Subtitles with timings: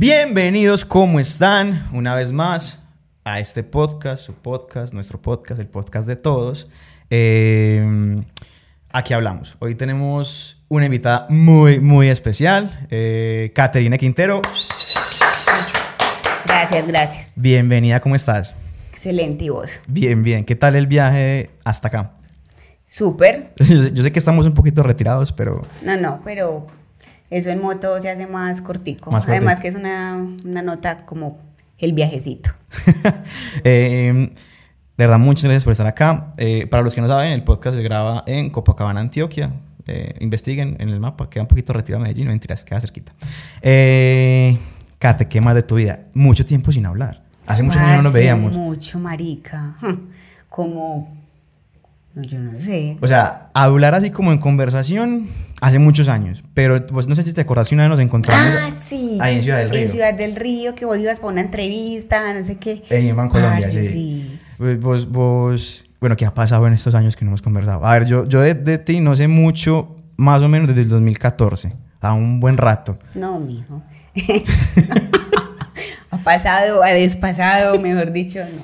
[0.00, 1.88] Bienvenidos, ¿cómo están?
[1.92, 2.78] Una vez más
[3.24, 6.68] a este podcast, su podcast, nuestro podcast, el podcast de todos.
[7.10, 8.22] Eh,
[8.92, 9.56] aquí hablamos.
[9.58, 14.40] Hoy tenemos una invitada muy, muy especial, eh, Caterina Quintero.
[16.46, 17.32] Gracias, gracias.
[17.34, 18.54] Bienvenida, ¿cómo estás?
[18.90, 19.82] Excelente, ¿y vos?
[19.88, 20.44] Bien, bien.
[20.44, 22.12] ¿Qué tal el viaje hasta acá?
[22.86, 23.52] Súper.
[23.58, 26.68] Yo sé, yo sé que estamos un poquito retirados, pero No, no, pero
[27.30, 29.10] eso en moto se hace más cortico.
[29.10, 29.62] Más Además cortico.
[29.62, 31.38] que es una, una nota como
[31.78, 32.50] el viajecito.
[33.64, 34.30] Eh,
[34.96, 36.34] de verdad, muchas gracias por estar acá.
[36.36, 39.52] Eh, para los que no saben, el podcast se graba en Copacabana, Antioquia.
[39.86, 43.12] Eh, investiguen en el mapa, queda un poquito retirado de Medellín, no mentiras, queda cerquita.
[44.98, 46.00] Kate, ¿qué más de tu vida?
[46.14, 47.22] Mucho tiempo sin hablar.
[47.46, 48.56] Hace muchos años no nos veíamos.
[48.56, 49.76] Mucho, marica.
[50.48, 51.16] Como,
[52.22, 52.96] yo no sé.
[53.00, 55.28] O sea, hablar así como en conversación
[55.60, 56.42] hace muchos años.
[56.54, 59.18] Pero pues, no sé si te acordás que una vez nos encontramos Ah, sí.
[59.20, 59.80] ahí en Ciudad del Río.
[59.80, 62.82] En Ciudad del Río, que vos ibas para una entrevista, no sé qué.
[62.90, 63.92] En Bancolombia, Parce, sí.
[63.92, 64.40] sí.
[64.58, 67.84] Vos, vos, vos- bueno, ¿qué ha pasado en estos años que no hemos conversado?
[67.84, 70.88] A ver, yo, yo de, de ti no sé mucho, más o menos desde el
[70.88, 72.98] 2014, a un buen rato.
[73.14, 73.82] No, mijo.
[76.10, 78.62] ha pasado, ha despasado, mejor dicho, no.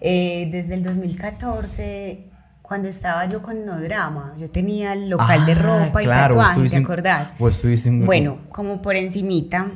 [0.00, 2.24] Eh, desde el 2014,
[2.72, 6.36] cuando estaba yo con No Drama, yo tenía el local de Ah, ropa y claro,
[6.36, 7.28] tatuaje, ¿te acordás?
[7.38, 9.66] vos estuviste en- Bueno, como por encimita,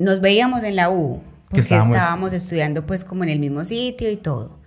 [0.00, 2.32] nos veíamos en la U, porque estábamos- estábamos...
[2.32, 4.58] estudiando pues como en el mismo sitio y todo.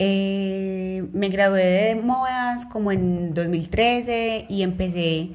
[0.00, 5.30] Eh, me gradué de modas como en 2013 y empecé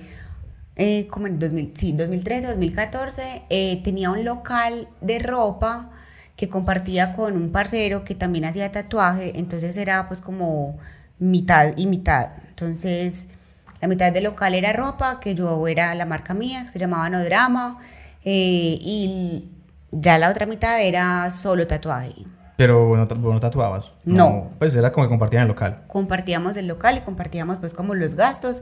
[0.76, 3.44] eh, como en 2000, sí, 2013, 2014.
[3.50, 5.92] eh, tenía un local de ropa
[6.38, 10.78] que compartía con un parcero que también hacía tatuaje, entonces era pues como
[11.20, 12.30] mitad y mitad.
[12.48, 13.28] Entonces
[13.82, 17.10] la mitad del local era ropa, que yo era la marca mía, que se llamaba
[17.10, 17.80] No Drama,
[18.24, 19.50] eh, y
[19.92, 22.14] ya la otra mitad era solo tatuaje.
[22.56, 23.92] Pero no, vos no tatuabas.
[24.04, 24.52] No.
[24.60, 25.84] Pues era como que compartían el local.
[25.88, 28.62] compartíamos el local y compartíamos pues como los gastos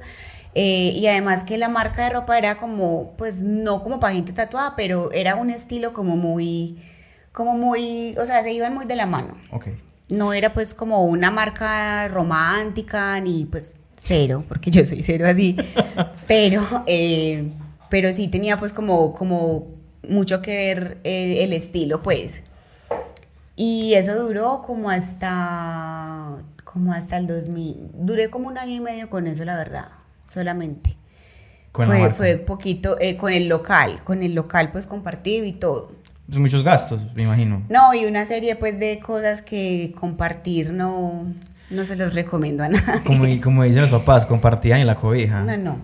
[0.53, 4.31] eh, y además que la marca de ropa era como pues no como para gente
[4.31, 6.77] tatuada pero era un estilo como muy
[7.35, 9.37] como muy o sea se iban muy de la mano.
[9.51, 9.67] Ok.
[10.09, 15.55] no era pues como una marca romántica ni pues cero porque yo soy cero así.
[16.27, 17.51] Pero eh,
[17.89, 19.67] pero sí tenía pues como como
[20.07, 22.41] mucho que ver el, el estilo pues.
[23.57, 29.09] Y eso duró como hasta como hasta el 2000 duré como un año y medio
[29.09, 29.87] con eso la verdad
[30.25, 30.97] solamente.
[31.71, 35.91] Con fue, fue poquito eh, con el local con el local pues compartido y todo
[36.31, 37.63] Son muchos gastos, me imagino.
[37.69, 41.31] no, y una serie pues de cosas que compartir no,
[41.69, 43.03] no se los recomiendo a nadie.
[43.05, 45.41] Como, como dicen los papás, compartían en la cobija.
[45.41, 45.77] No, no.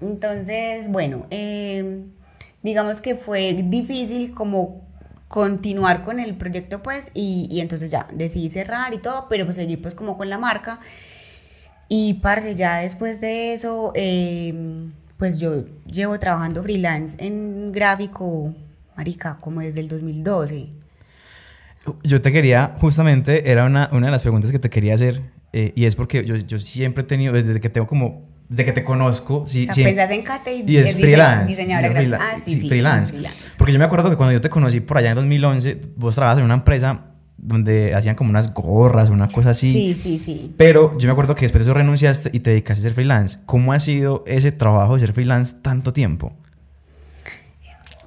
[0.00, 2.02] Entonces, bueno, eh,
[2.62, 4.84] digamos que fue difícil como
[5.28, 9.56] continuar con el proyecto pues y, y entonces ya decidí cerrar y todo, pero pues
[9.56, 10.80] seguí pues como con la marca.
[11.88, 14.52] Y parce, ya después de eso, eh,
[15.18, 18.52] pues yo llevo trabajando freelance en gráfico,
[18.96, 20.70] marica, como desde el 2012.
[22.02, 25.72] Yo te quería, justamente, era una, una de las preguntas que te quería hacer, eh,
[25.76, 28.82] y es porque yo, yo siempre he tenido, desde que tengo como, desde que te
[28.82, 31.46] conozco, sí, o sea, siempre- pensás en Kate y, y es freelance.
[31.46, 32.16] diseñadora sí, gráfica.
[32.18, 33.12] freela- Ah, sí, sí, freelance.
[33.12, 33.38] freelance.
[33.56, 36.40] Porque yo me acuerdo que cuando yo te conocí por allá en 2011, vos trabajabas
[36.40, 37.04] en una empresa
[37.38, 39.72] donde hacían como unas gorras, una cosa así.
[39.72, 40.54] Sí, sí, sí.
[40.56, 43.38] Pero yo me acuerdo que después de eso renunciaste y te dedicaste a ser freelance.
[43.46, 46.32] ¿Cómo ha sido ese trabajo de ser freelance tanto tiempo?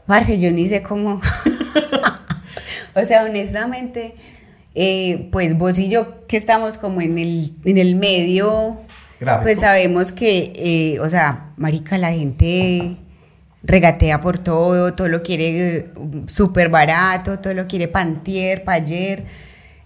[0.10, 1.22] Parce, yo ni sé cómo.
[2.96, 4.16] o sea, honestamente,
[4.74, 8.80] eh, pues vos y yo que estamos como en el, en el medio,
[9.20, 9.44] Gráfico.
[9.44, 12.98] pues sabemos que, eh, o sea, marica, la gente
[13.62, 15.92] regatea por todo, todo lo quiere eh,
[16.26, 19.26] súper barato, todo lo quiere pantier, payer.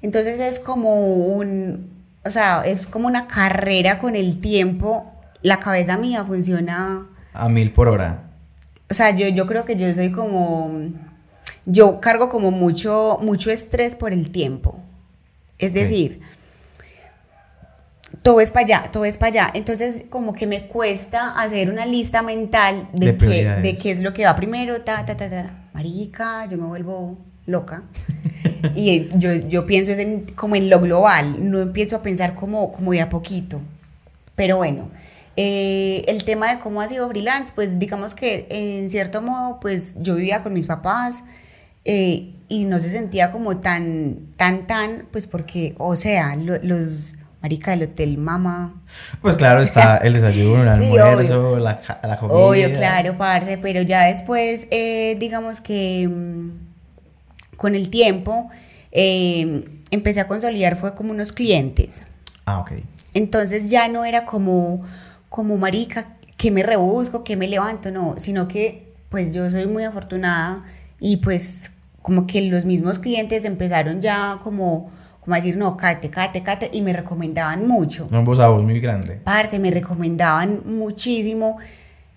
[0.01, 1.91] Entonces es como un,
[2.23, 5.11] o sea, es como una carrera con el tiempo.
[5.41, 8.32] La cabeza mía funciona A mil por hora.
[8.93, 10.71] O sea, yo, yo creo que yo soy como,
[11.65, 14.79] yo cargo como mucho, mucho estrés por el tiempo.
[15.57, 16.21] Es decir,
[18.21, 19.51] todo es para allá, todo es para allá.
[19.55, 23.25] Entonces, como que me cuesta hacer una lista mental De de, qué,
[23.63, 25.69] de qué es lo que va primero, ta, ta, ta, ta.
[25.73, 27.17] Marica, yo me vuelvo
[27.47, 27.85] loca.
[28.75, 32.71] y eh, yo, yo pienso en- como en lo global, no empiezo a pensar como,
[32.71, 33.59] como de a poquito.
[34.35, 34.91] Pero bueno,
[35.35, 39.95] eh, el tema de cómo ha sido freelance, pues digamos que en cierto modo, pues
[39.99, 41.23] yo vivía con mis papás
[41.85, 47.15] eh, y no se sentía como tan, tan, tan, pues porque, o sea, lo- los,
[47.41, 48.81] marica, el hotel Mama.
[49.21, 52.37] Pues claro, está el desayuno, el Sí, almuerzo, la, ca- la comida.
[52.37, 58.49] Obvio, claro, parce, pero ya después, eh, digamos que mm, con el tiempo
[58.91, 62.01] eh, empecé a consolidar, fue como unos clientes.
[62.45, 62.71] Ah, ok.
[63.13, 64.83] Entonces ya no era como,
[65.33, 66.05] como marica,
[66.37, 70.63] que me rebusco, que me levanto, no, sino que pues yo soy muy afortunada
[70.99, 71.71] y pues
[72.03, 74.91] como que los mismos clientes empezaron ya como,
[75.21, 78.07] como a decir, no, cate, cate, cate, y me recomendaban mucho.
[78.11, 79.21] Un voz a voz muy grande.
[79.23, 81.57] Parce, me recomendaban muchísimo.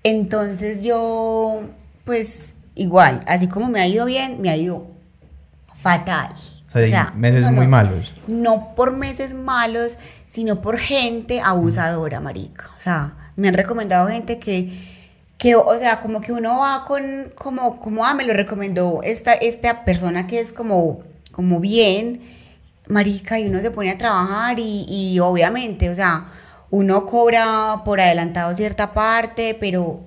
[0.02, 1.62] Entonces yo,
[2.04, 4.88] pues igual, así como me ha ido bien, me ha ido
[5.74, 6.34] fatal.
[6.84, 8.14] O sea, meses muy malos.
[8.26, 12.70] No por meses malos, sino por gente abusadora, marica.
[12.76, 14.72] O sea, me han recomendado gente que,
[15.38, 19.32] que o sea, como que uno va con, como, como, ah, me lo recomendó esta,
[19.32, 21.00] esta persona que es como,
[21.32, 22.20] como bien,
[22.88, 26.26] marica, y uno se pone a trabajar y, y obviamente, o sea,
[26.70, 30.00] uno cobra por adelantado cierta parte, pero...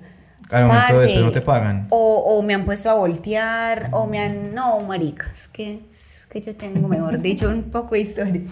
[0.50, 1.86] Al momento de después no te pagan.
[1.90, 4.54] O, o me han puesto a voltear, o me han...
[4.54, 8.42] No, marica, es que, es que yo tengo, mejor dicho, un poco de historia.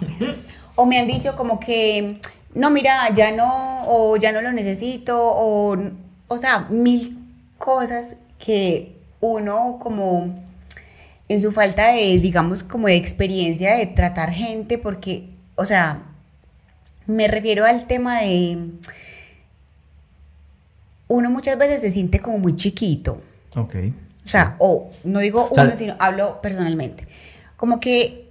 [0.76, 2.20] O me han dicho como que,
[2.54, 5.76] no, mira, ya no, o ya no lo necesito, o,
[6.28, 7.18] o sea, mil
[7.58, 10.34] cosas que uno como
[11.28, 16.02] en su falta de, digamos, como de experiencia de tratar gente, porque, o sea,
[17.06, 18.58] me refiero al tema de
[21.08, 23.20] uno muchas veces se siente como muy chiquito.
[23.56, 23.74] Ok.
[24.24, 27.06] O sea, o no digo O sea, uno, sino hablo personalmente.
[27.56, 28.28] Como que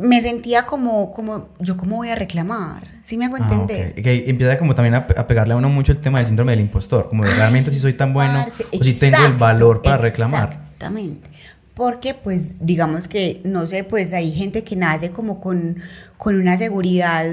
[0.00, 3.94] me sentía como, como, yo cómo voy a reclamar, ¿sí me hago Ah, entender?
[4.00, 6.52] Que empieza como también a, pe- a pegarle a uno mucho el tema del síndrome
[6.52, 7.08] del impostor.
[7.08, 10.50] Como de realmente si soy tan bueno Parce, o si tengo el valor para reclamar.
[10.52, 11.28] Exactamente.
[11.74, 15.76] Porque, pues, digamos que, no sé, pues hay gente que nace como con,
[16.16, 17.24] con una seguridad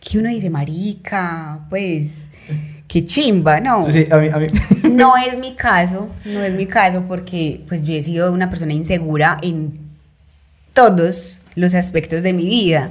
[0.00, 2.08] que uno dice, marica, pues,
[2.90, 3.84] qué chimba, ¿no?
[3.84, 4.48] Sí, sí, a mí, a mí-
[4.90, 8.72] No es mi caso, no es mi caso porque pues yo he sido una persona
[8.72, 9.78] insegura en
[10.72, 12.90] todos los aspectos de mi vida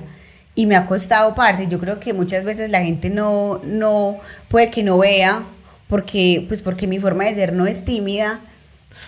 [0.56, 1.68] y me ha costado parte.
[1.68, 4.18] Yo creo que muchas veces la gente no, no
[4.48, 5.44] puede que no vea
[5.88, 8.40] porque pues porque mi forma de ser no es tímida.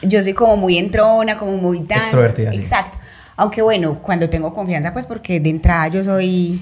[0.01, 2.57] Yo soy como muy entrona, como muy tan Extrovertida, sí.
[2.57, 2.97] Exacto.
[3.38, 6.61] Aunque bueno, cuando tengo confianza pues porque de entrada yo soy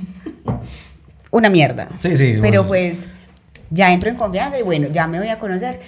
[1.32, 1.88] una mierda.
[2.00, 3.06] Sí, sí, Pero pues
[3.72, 5.80] ya entro en confianza y bueno, ya me voy a conocer.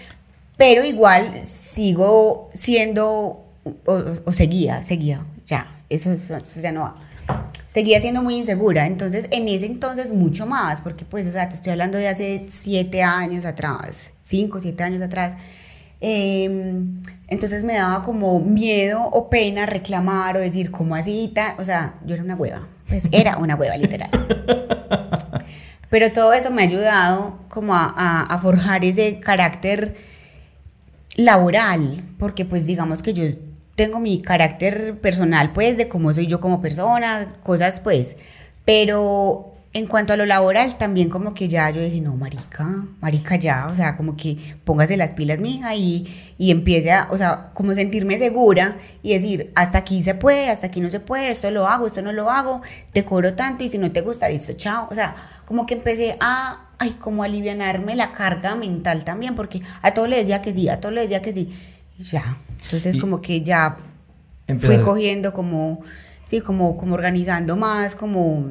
[0.57, 3.45] Pero igual sigo siendo,
[3.85, 6.95] o, o seguía, seguía, ya, eso, eso- eso ya no va.
[7.67, 11.55] Seguía siendo muy insegura, entonces en ese entonces mucho más, porque pues, o sea, te
[11.55, 15.35] estoy hablando de hace siete años atrás, cinco, siete años atrás.
[16.01, 16.73] Eh,
[17.29, 21.31] entonces me daba como miedo o pena reclamar o decir, ¿cómo así?
[21.33, 24.09] ta-?" O sea, yo era una hueva, pues era una hueva literal.
[25.91, 29.95] Pero todo eso me ha ayudado como a, forjar ese carácter
[31.17, 33.25] laboral, porque pues digamos que yo
[33.75, 38.15] tengo mi carácter personal pues de cómo soy yo como persona, cosas pues,
[38.63, 43.35] pero en cuanto a lo laboral también como que ya yo dije, no, marica, marica
[43.35, 46.07] ya, o sea, como que póngase las pilas, mija, y,
[46.37, 50.67] y empiece a, o sea, como sentirme segura y decir, hasta aquí se puede, hasta
[50.67, 52.61] aquí no se puede, esto lo hago, esto no lo hago,
[52.91, 55.15] te cobro tanto y si no te gusta, listo, chao, o sea,
[55.51, 60.15] como que empecé a, ay, como alivianarme la carga mental también, porque a todo le
[60.15, 61.49] decía que sí, a todo le decía que sí,
[61.99, 63.75] y ya, entonces Y- como que ya
[64.61, 65.81] fui cogiendo como,
[66.23, 68.45] sí, como, como organizando más, como,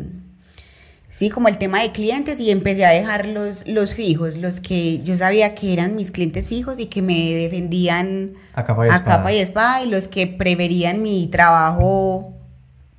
[1.08, 5.02] sí, como el tema de clientes y empecé a dejar los, los fijos, los que
[5.02, 8.96] yo sabía que eran mis clientes fijos y que me defendían A capa y a
[8.96, 9.16] espada.
[9.16, 12.34] capa y espada y los que preverían mi trabajo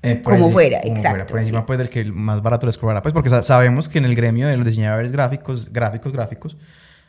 [0.03, 1.63] Eh, Como enci- fuera, como exacto, Por encima, sí.
[1.67, 3.01] pues, del que más barato les cobrará.
[3.01, 6.57] Pues, porque sa- sabemos que en el gremio de los diseñadores gráficos, gráficos, gráficos,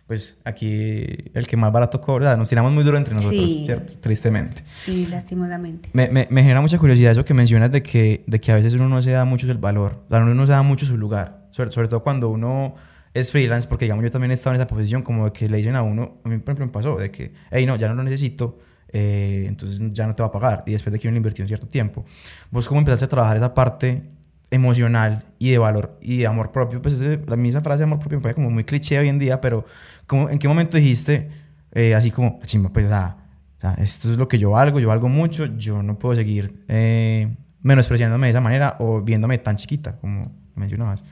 [0.07, 3.41] pues, aquí el que más barato cobra, o sea, nos tiramos muy duro entre nosotros,
[3.41, 3.63] Sí.
[3.65, 3.95] ¿cierto?
[4.01, 4.63] Tristemente.
[4.75, 5.89] Sí, lastimosamente.
[5.95, 8.75] Me, me, me genera mucha curiosidad eso que mencionas de que, de que a veces
[8.75, 10.99] uno no se da mucho el valor, o sea, uno no se da mucho su
[10.99, 12.75] lugar, sobre, sobre todo cuando uno
[13.15, 15.57] es freelance, porque digamos yo también he estado en esa posición como de que le
[15.59, 17.95] dicen a uno, a mí por ejemplo me pasó, de que, hey, no, ya no
[17.95, 18.59] lo necesito,
[18.93, 21.49] eh, entonces ya no te va a pagar, y después de que uno invirtió un
[21.49, 22.05] cierto tiempo.
[22.51, 24.03] ¿Vos cómo empezaste a trabajar esa parte
[24.51, 26.83] emocional y de valor y de amor propio?
[26.83, 29.19] Pues ese- la misma frase de amor propio me parece como muy cliché hoy en
[29.19, 29.65] día, pero
[30.07, 31.31] ¿cómo, ¿en qué momento dijiste
[31.75, 33.17] eh, así como, chimba, pues, o sea,
[33.57, 36.65] o sea, esto es lo que yo valgo, yo valgo mucho, yo no puedo seguir
[36.69, 41.03] eh, menospreciándome de esa manera o viéndome tan chiquita, como mencionabas.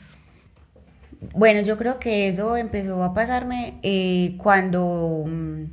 [1.34, 5.64] Bueno, yo creo que eso empezó a pasarme eh, cuando, mm,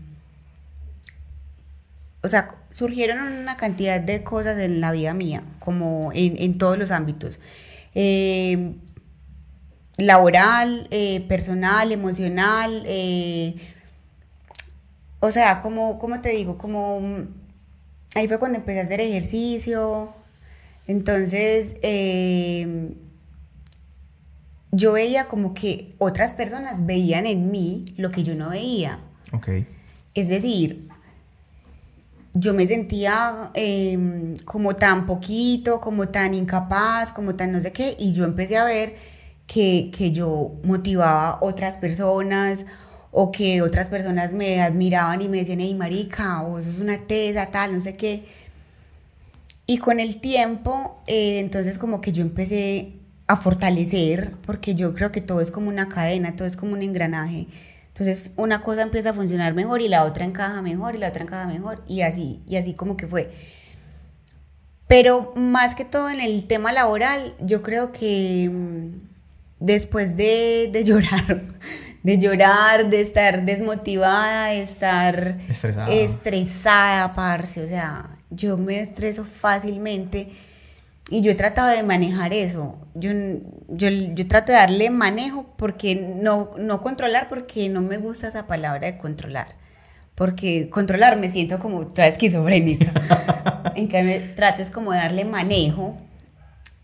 [2.24, 6.78] o sea, surgieron una cantidad de cosas en la vida mía, como en, en todos
[6.78, 7.40] los ámbitos.
[7.96, 8.76] Eh,
[9.98, 13.56] laboral, eh, personal, emocional, eh,
[15.20, 17.02] o sea, como, como te digo, como
[18.16, 20.14] ahí fue cuando empecé a hacer ejercicio,
[20.86, 22.94] entonces eh,
[24.72, 29.00] yo veía como que otras personas veían en mí lo que yo no veía.
[29.34, 29.50] Ok.
[30.14, 30.87] Es decir,
[32.40, 37.96] yo me sentía em, como tan poquito, como tan incapaz, como tan no sé qué,
[38.00, 38.96] y yo empecé a ver
[39.48, 42.66] que, que yo motivaba a otras personas
[43.12, 46.98] o que otras personas me admiraban y me decían, hey marica, o eso es una
[46.98, 48.26] tesa, tal, no sé qué.
[49.66, 52.94] Y con el tiempo, eh, entonces como que yo empecé
[53.28, 56.84] a fortalecer, porque yo creo que todo es como una cadena, todo es como un
[56.84, 57.48] engranaje.
[58.00, 61.24] Entonces una cosa empieza a funcionar mejor y la otra encaja mejor y la otra
[61.24, 63.32] encaja mejor y así, y así como que fue.
[64.88, 69.08] Pero más que todo en el tema laboral, yo creo que mm,
[69.60, 71.42] después de, de llorar,
[72.04, 75.92] de llorar, de estar desmotivada, de estar Estresada.
[75.92, 80.30] estresada, parce, o sea, yo me estreso fácilmente
[81.10, 82.78] y yo he tratado de manejar eso.
[82.94, 83.12] Yo,
[83.70, 88.46] yo, yo trato de darle manejo porque no, no controlar, porque no me gusta esa
[88.48, 89.56] palabra de controlar.
[90.16, 92.92] Porque controlar me siento como toda esquizofrénica.
[93.76, 95.98] en cambio, trato es como de darle manejo.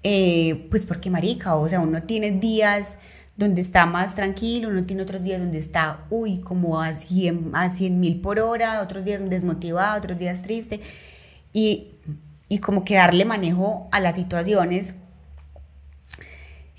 [0.03, 2.97] eh, pues porque marica, o sea, uno tiene días
[3.35, 7.69] donde está más tranquilo, uno tiene otros días donde está, uy, como a 100 a
[7.69, 10.79] 100 mil por hora, otros días desmotivado, otros días triste.
[11.51, 11.93] Y
[12.53, 14.93] y como que darle manejo a las situaciones.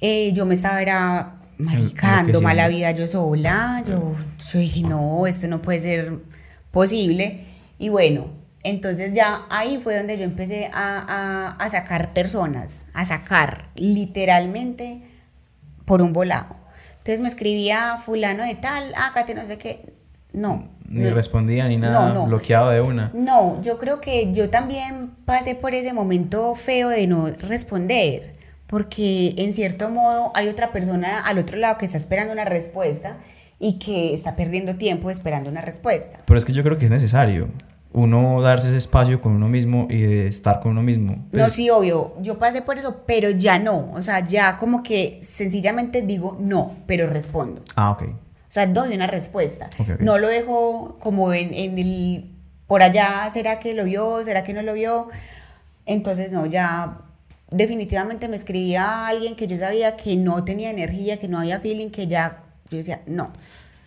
[0.01, 4.15] Eh, yo me estaba era maricando mala vida yo sola, yo,
[4.53, 6.21] yo dije, no, esto no puede ser
[6.71, 7.41] posible.
[7.81, 8.29] Y bueno,
[8.63, 15.03] entonces ya ahí fue donde yo empecé a, a, a sacar personas, a sacar literalmente
[15.87, 16.57] por un volado.
[16.99, 19.93] Entonces me escribía fulano de tal, ah, Kate, no sé qué.
[20.33, 20.69] No.
[20.95, 22.27] Ni no, respondía ni nada, no, no.
[22.27, 23.11] bloqueado de una.
[23.15, 28.33] No, yo creo que yo también pasé por ese momento feo de no responder,
[28.69, 33.19] porque en cierto modo hay otra persona al otro lado que está esperando una respuesta
[33.59, 36.21] y que está perdiendo tiempo esperando una respuesta.
[36.27, 37.49] Pero es que yo creo que es necesario
[37.95, 41.27] uno darse ese espacio con uno mismo y de estar con uno mismo.
[41.33, 45.19] No, sí, obvio, yo pasé por eso, pero ya no, o sea, ya como que
[45.23, 47.63] sencillamente digo no, pero respondo.
[47.77, 48.05] Ah, ok.
[48.49, 49.69] O sea, doy una respuesta.
[50.01, 52.31] No lo dejo como en, en el
[52.67, 54.25] por allá, ¿será que lo vio?
[54.25, 55.09] ¿Será que no lo vio?
[55.87, 57.01] Entonces, no, ya
[57.51, 61.61] definitivamente me escribía a alguien que yo sabía que no tenía energía, que no había
[61.61, 63.33] feeling, que ya, yo decía, no.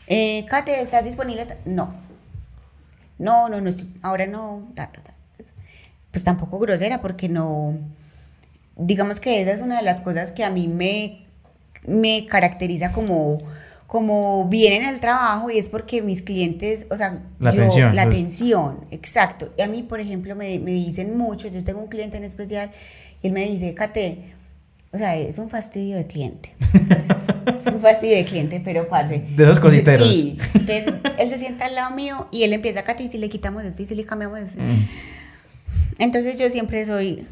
[0.08, 1.48] Eh, Kate, ¿estás disponible?
[1.66, 1.94] No.
[3.20, 4.68] No, no, no, estoy- ahora no.
[4.76, 5.14] ta, ta, ta.
[6.12, 7.78] Pues tampoco grosera, porque no.
[8.76, 11.26] Digamos que esa es una de las cosas que a mí me,
[11.86, 13.40] me caracteriza como,
[13.88, 17.96] como bien en el trabajo y es porque mis clientes, o sea, La yo, atención,
[17.96, 18.16] la pues.
[18.16, 19.54] atención, exacto.
[19.58, 22.70] Y a mí, por ejemplo, me, me dicen mucho, yo tengo un cliente en especial
[23.22, 24.36] y él me dice, Kate,
[24.92, 26.54] o sea, es un fastidio de cliente.
[26.90, 29.20] Es, es un fastidio de cliente, pero parce.
[29.20, 30.06] De esos cositeros.
[30.06, 30.38] Sí.
[30.54, 33.64] Entonces, él se sienta al lado mío y él empieza, Kate, y si le quitamos
[33.64, 34.62] esto y si le cambiamos esto.
[34.62, 34.88] Mm.
[36.00, 37.26] Entonces yo siempre soy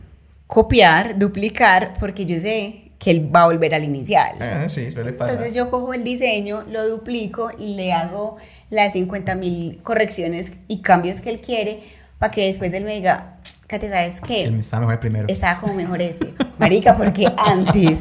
[0.48, 4.36] copiar, duplicar, porque yo sé que él va a volver al inicial.
[4.42, 5.36] Ah, sí, suele pasar.
[5.36, 8.38] Entonces yo cojo el diseño, lo duplico y le hago
[8.72, 11.84] las 50 mil correcciones y cambios que él quiere
[12.18, 14.46] para que después él me diga, Kate, ¿sabes qué?
[14.46, 15.28] Él Está mejor el primero.
[15.30, 16.34] Estaba como mejor este.
[16.58, 18.00] Marica, porque antes,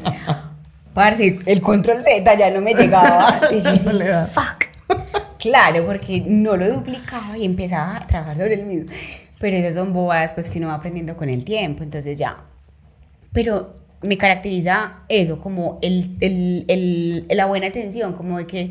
[0.94, 3.42] parce, el control Z ya no me llegaba.
[3.52, 4.68] Y yo decía, fuck.
[5.38, 8.90] Claro, porque no lo duplicaba y empezaba a trabajar sobre el mismo.
[9.38, 12.38] Pero esas son bobadas pues que uno va aprendiendo con el tiempo, entonces ya.
[13.34, 18.70] Pero me caracteriza eso, como el, el, el- la buena atención, como de que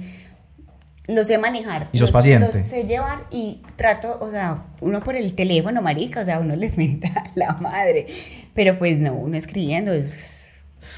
[1.07, 1.89] lo sé manejar.
[1.91, 2.57] Y sos los- paciente.
[2.59, 6.55] los sé llevar y trato, o sea, uno por el teléfono, marica, o sea, uno
[6.55, 8.05] les menta la madre.
[8.53, 10.51] Pero pues no, uno escribiendo es,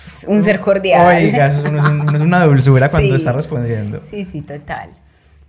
[0.06, 1.08] es un ser cordial.
[1.24, 3.16] Oiga, eso no es, una dulzura cuando Sí.
[3.16, 4.02] está respondiendo.
[4.04, 4.90] Sí, sí, total.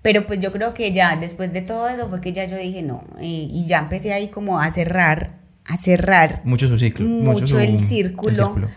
[0.03, 2.83] Pero pues yo creo que ya después de todo eso fue que ya yo dije
[2.83, 3.03] no.
[3.19, 5.33] eh, y ya empecé ahí como a cerrar,
[5.69, 7.07] a cerrar Mucho su ciclo.
[7.07, 8.69] mucho, su- el, círculo, el círculo.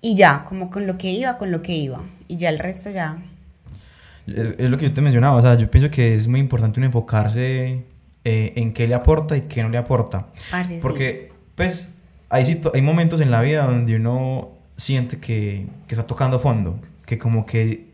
[0.00, 2.02] Y ya, como con lo que iba, con lo que iba.
[2.28, 3.18] Y ya el resto ya.
[4.26, 6.80] Es, es lo que yo te mencionaba, o sea, yo pienso que es muy importante
[6.80, 7.84] uno enfocarse
[8.24, 10.26] eh, en qué le aporta y qué no le aporta.
[10.50, 10.80] Parce, sí.
[10.82, 11.94] Porque, pues,
[12.30, 17.18] hay, hay momentos en la vida donde uno siente que, que está tocando fondo, que
[17.18, 17.92] como que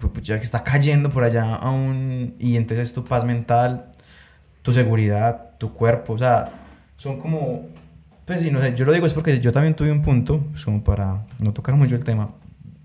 [0.00, 3.86] pues, ya que está cayendo por allá aún, y entonces tu paz mental,
[4.62, 6.50] tu seguridad, tu cuerpo, o sea,
[7.02, 7.66] son como,
[8.24, 10.64] pues sí, no sé, yo lo digo es porque yo también tuve un punto, pues,
[10.64, 12.28] como para no tocar mucho el tema,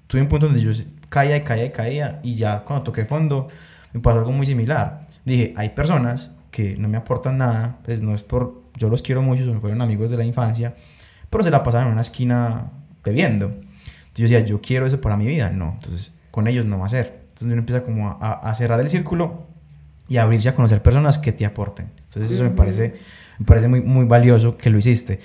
[0.08, 0.72] tuve un punto donde yo
[1.08, 3.48] caía y caía y caía y ya cuando toqué fondo
[3.94, 5.02] me pasó algo muy similar.
[5.24, 9.22] Dije, hay personas que no me aportan nada, pues no es por, yo los quiero
[9.22, 10.74] mucho, son fueron amigos de la infancia,
[11.30, 12.72] pero se la pasaron en una esquina
[13.04, 13.46] bebiendo.
[13.46, 16.88] Entonces yo decía, yo quiero eso para mi vida, no, entonces con ellos no va
[16.88, 17.20] a ser.
[17.22, 19.46] Entonces uno empieza como a, a cerrar el círculo
[20.10, 21.92] y abrirse a conocer personas que te aporten.
[22.06, 22.96] Entonces eso me parece,
[23.40, 25.20] me parece muy, muy valioso que lo hiciste.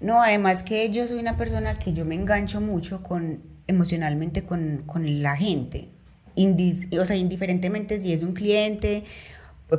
[0.00, 4.82] No, además que yo soy una persona que yo me engancho mucho con emocionalmente con,
[4.86, 5.88] con la gente.
[6.36, 9.04] Indis, o sea, indiferentemente si es un cliente,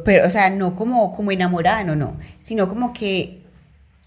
[0.03, 3.43] pero, o sea, no como, como enamorada, no, no, sino como que,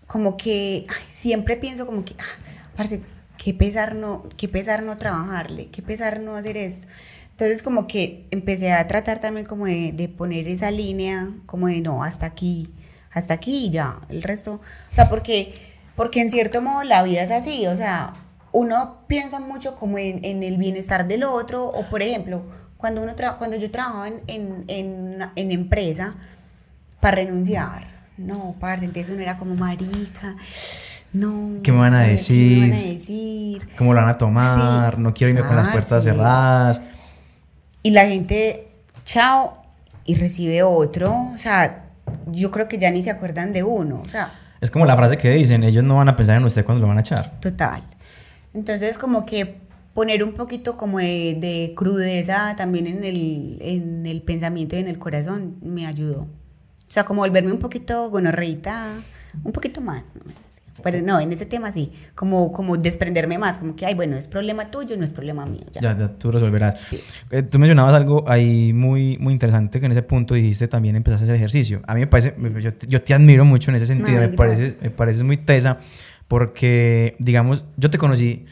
[0.06, 3.02] como que siempre pienso como que, ah, parce,
[3.37, 6.88] qué pesar no, qué pesar no trabajarle, qué pesar no hacer esto.
[7.30, 11.80] Entonces como que empecé a tratar también como de, de, poner esa línea, como de
[11.80, 12.68] no, hasta aquí,
[13.12, 15.55] hasta aquí y ya, el resto, o sea, porque,
[15.97, 18.12] porque en cierto modo la vida es así, o sea,
[18.53, 22.45] uno piensa mucho como en, en, el bienestar del otro, o por ejemplo,
[22.77, 26.15] cuando, uno cuando yo trabajaba en, en, en, empresa
[27.00, 27.85] para renunciar,
[28.17, 30.37] no, parce, entonces uno era como marica,
[31.12, 31.61] no.
[31.62, 32.61] ¿Qué me van a decir?
[32.61, 33.69] ¿Qué me van a decir?
[33.77, 34.99] ¿Cómo lo van a tomar?
[34.99, 36.81] no quiero irme con las puertas cerradas.
[37.83, 38.69] Y la gente,
[39.05, 39.62] chao,
[40.05, 41.88] y recibe otro, o sea,
[42.32, 44.32] yo creo que ya ni se acuerdan de uno, o sea.
[44.61, 46.88] Es como la frase que dicen, ellos no van a pensar en usted cuando lo
[46.88, 47.38] van a echar.
[47.40, 47.82] Total.
[48.54, 49.61] Entonces, como que
[49.94, 54.88] poner un poquito como de, de crudeza también en el, en el, pensamiento y en
[54.88, 56.23] el corazón me ayudó.
[56.23, 58.87] O sea, como volverme un poquito gonorreita,
[59.44, 60.04] un poquito más.
[60.14, 60.23] ¿no?
[60.82, 64.28] Pero no, en ese tema sí, como, como desprenderme más, como que, ay, bueno, es
[64.28, 65.64] problema tuyo, no es problema mío.
[65.73, 66.80] Ya, ya, ya tú resolverás.
[66.80, 67.00] Sí.
[67.30, 71.25] Eh, tú mencionabas algo ahí muy, muy interesante que en ese punto dijiste también empezaste
[71.25, 71.82] a hacer ejercicio.
[71.87, 74.90] A mí me parece, yo, yo te admiro mucho en ese sentido, me, parece, me
[74.90, 75.78] parece muy tesa
[76.28, 78.44] porque, digamos, yo te conocí,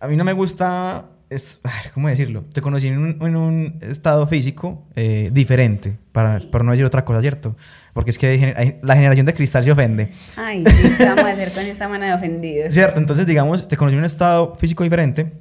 [0.00, 1.60] a mí no me gusta, es,
[1.94, 2.44] ¿cómo decirlo?
[2.52, 7.04] Te conocí en un, en un estado físico eh, diferente, para, para, no decir otra
[7.04, 7.56] cosa, ¿cierto?
[7.92, 10.10] Porque es que la generación de cristal se ofende.
[10.36, 12.72] Ay, sí, ¿qué vamos a hacer con esa mano de ofendidos?
[12.74, 15.32] Cierto, entonces, digamos, te conocí en un estado físico diferente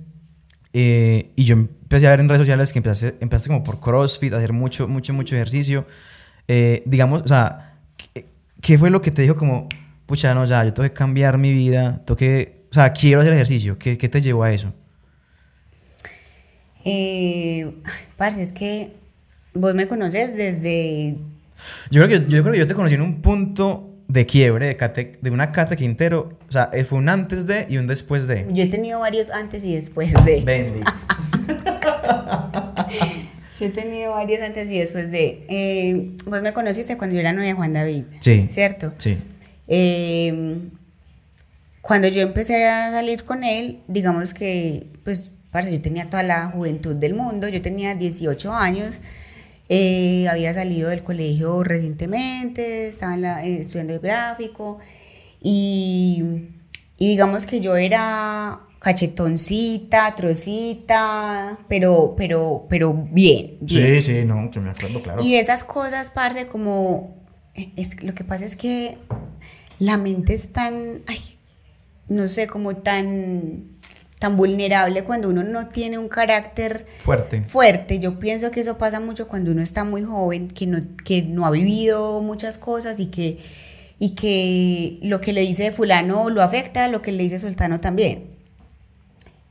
[0.73, 4.34] eh, y yo empecé a ver en redes sociales que empezaste, empezaste como por CrossFit,
[4.34, 5.86] a hacer mucho, mucho, mucho ejercicio.
[6.47, 8.26] Eh, digamos, o sea, ¿qué,
[8.62, 9.67] ¿qué fue lo que te dijo como
[10.08, 13.34] pucha, no, ya, yo tengo que cambiar mi vida, tengo que, o sea, quiero hacer
[13.34, 13.78] ejercicio.
[13.78, 14.73] ¿Qué, qué te llevó a eso?
[16.89, 17.69] Eh,
[18.15, 18.93] parce, es que
[19.54, 21.17] vos me conoces desde...
[21.91, 25.17] Yo creo, que, yo creo que yo te conocí en un punto de quiebre de,
[25.21, 26.38] de una Cate Quintero.
[26.47, 28.47] O sea, fue un antes de y un después de.
[28.52, 30.41] Yo he tenido varios antes y después de.
[30.41, 30.80] Bendy.
[33.60, 35.45] yo he tenido varios antes y después de.
[35.50, 38.06] Eh, vos me conociste cuando yo era novia de Juan David.
[38.19, 38.47] Sí.
[38.50, 38.93] ¿Cierto?
[38.97, 39.17] Sí.
[39.67, 40.58] Eh,
[41.82, 46.52] cuando yo empecé a salir con él, digamos que, pues, parce, yo tenía toda la
[46.52, 49.02] juventud del mundo, yo tenía 18 años,
[49.70, 54.78] eh, había salido del colegio recientemente, estaba en la, eh, estudiando gráfico
[55.41, 56.24] y,
[57.00, 64.00] y digamos que yo era cachetoncita, trocita, pero, pero, pero bien, bien.
[64.00, 65.24] Sí, sí, no, que me acuerdo, claro.
[65.24, 69.00] Y esas cosas, parce, como, es, lo que pasa es que
[69.80, 71.20] la mente es tan, ay,
[72.10, 73.77] no sé, como tan,
[74.19, 77.43] tan vulnerable cuando uno no tiene un carácter fuerte.
[77.43, 77.99] fuerte.
[77.99, 81.45] Yo pienso que eso pasa mucho cuando uno está muy joven, que no, que no
[81.45, 83.38] ha vivido muchas cosas y que,
[83.99, 88.36] y que lo que le dice fulano lo afecta, lo que le dice sultano también.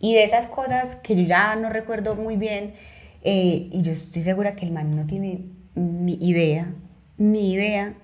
[0.01, 2.75] Y de esas cosas que yo ya no recuerdo muy bien,
[3.23, 6.73] eh, y yo estoy segura que el man no tiene ni idea,
[7.19, 7.95] ni idea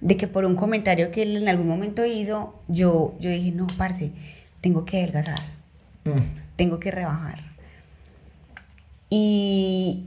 [0.00, 3.66] de que por un comentario que él en algún momento hizo, yo, yo dije, no,
[3.78, 4.12] parce,
[4.60, 5.40] tengo que adelgazar,
[6.04, 6.56] mm.
[6.56, 7.40] tengo que rebajar.
[9.10, 10.06] Y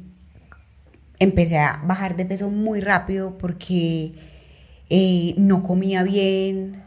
[1.20, 4.14] empecé a bajar de peso muy rápido porque
[4.90, 6.84] eh, no comía bien,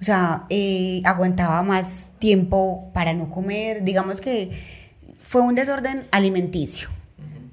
[0.00, 4.50] o sea, eh, aguantaba más tiempo para no comer, digamos que
[5.22, 6.88] fue un desorden alimenticio,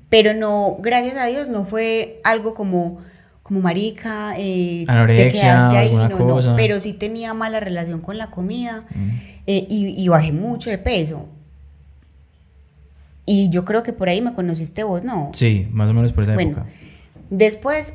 [0.10, 3.06] pero no, gracias a Dios, no fue algo como
[3.44, 6.10] como marica, eh, te quedaste ahí, no,
[6.42, 8.84] no, pero sí tenía mala relación con la comida
[9.48, 11.28] eh, y, bajé mucho de peso.
[13.26, 15.32] Y yo creo que por ahí me conociste vos, ¿no?
[15.34, 16.66] Sí, más o menos por esa bueno,
[17.30, 17.94] Después,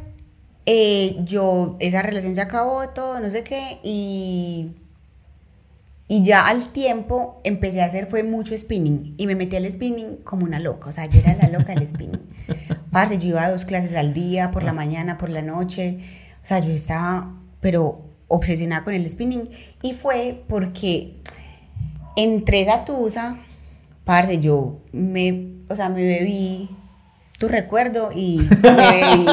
[0.67, 4.73] eh, yo, esa relación se acabó, todo, no sé qué, y
[6.13, 10.19] y ya al tiempo empecé a hacer fue mucho spinning y me metí al spinning
[10.19, 12.21] como una loca, o sea, yo era la loca del spinning.
[12.93, 16.01] Parce, yo iba a dos clases al día, por la mañana, por la noche,
[16.43, 19.49] o sea, yo estaba, pero obsesionada con el spinning
[19.83, 21.22] y fue porque
[22.17, 23.37] entre esa tusa,
[24.05, 26.69] parce, yo me, o sea, me bebí
[27.39, 29.27] tu recuerdo y me bebí,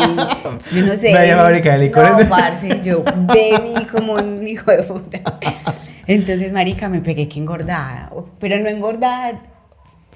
[0.74, 1.14] yo no sé.
[1.14, 2.12] Fábrica de licores.
[2.12, 5.20] No, parce, yo bebí como un hijo de puta.
[6.08, 9.42] Entonces, marica, me pegué que engordada, pero no engordada,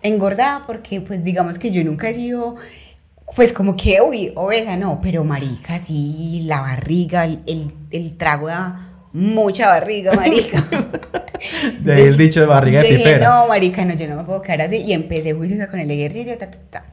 [0.02, 2.56] engordada porque, pues, digamos que yo nunca he sido,
[3.36, 8.48] pues, como que, uy, obesa, no, pero marica, sí, la barriga, el, el, el trago
[8.48, 10.66] da mucha barriga, marica.
[11.80, 13.30] De ahí el dicho de barriga de dije, pipera.
[13.30, 14.82] no, marica, no, yo no me puedo quedar así.
[14.86, 16.86] Y empecé juiciosa con el ejercicio, ta, ta, ta.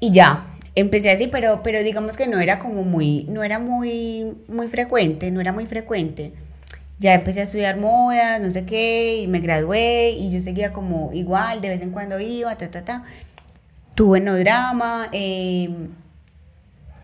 [0.00, 4.36] Y ya, empecé así, pero, pero digamos que no era como muy, no era muy,
[4.48, 6.32] muy frecuente, no era muy frecuente.
[6.98, 11.12] Ya empecé a estudiar moda, no sé qué, y me gradué, y yo seguía como
[11.12, 13.04] igual, de vez en cuando iba, ta, ta, ta.
[13.94, 15.68] Tuve no drama, eh,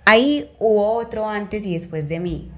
[0.04, 2.50] ahí hubo otro antes y después de mí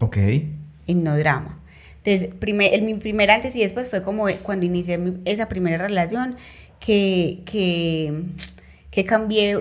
[0.00, 0.16] Ok.
[0.18, 1.60] en no drama.
[2.04, 5.78] Entonces, primer, el, mi primer antes y después fue como cuando inicié mi- esa primera
[5.78, 6.36] relación
[6.78, 8.22] que, que,
[8.90, 9.58] que cambié,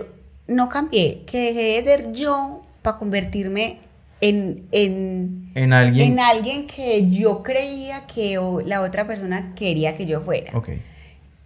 [0.47, 3.79] no cambié, que dejé de ser yo para convertirme
[4.21, 6.13] en, en, En alguien.
[6.13, 10.55] en alguien que yo creía que o- la otra persona quería que yo fuera.
[10.55, 10.69] Ok.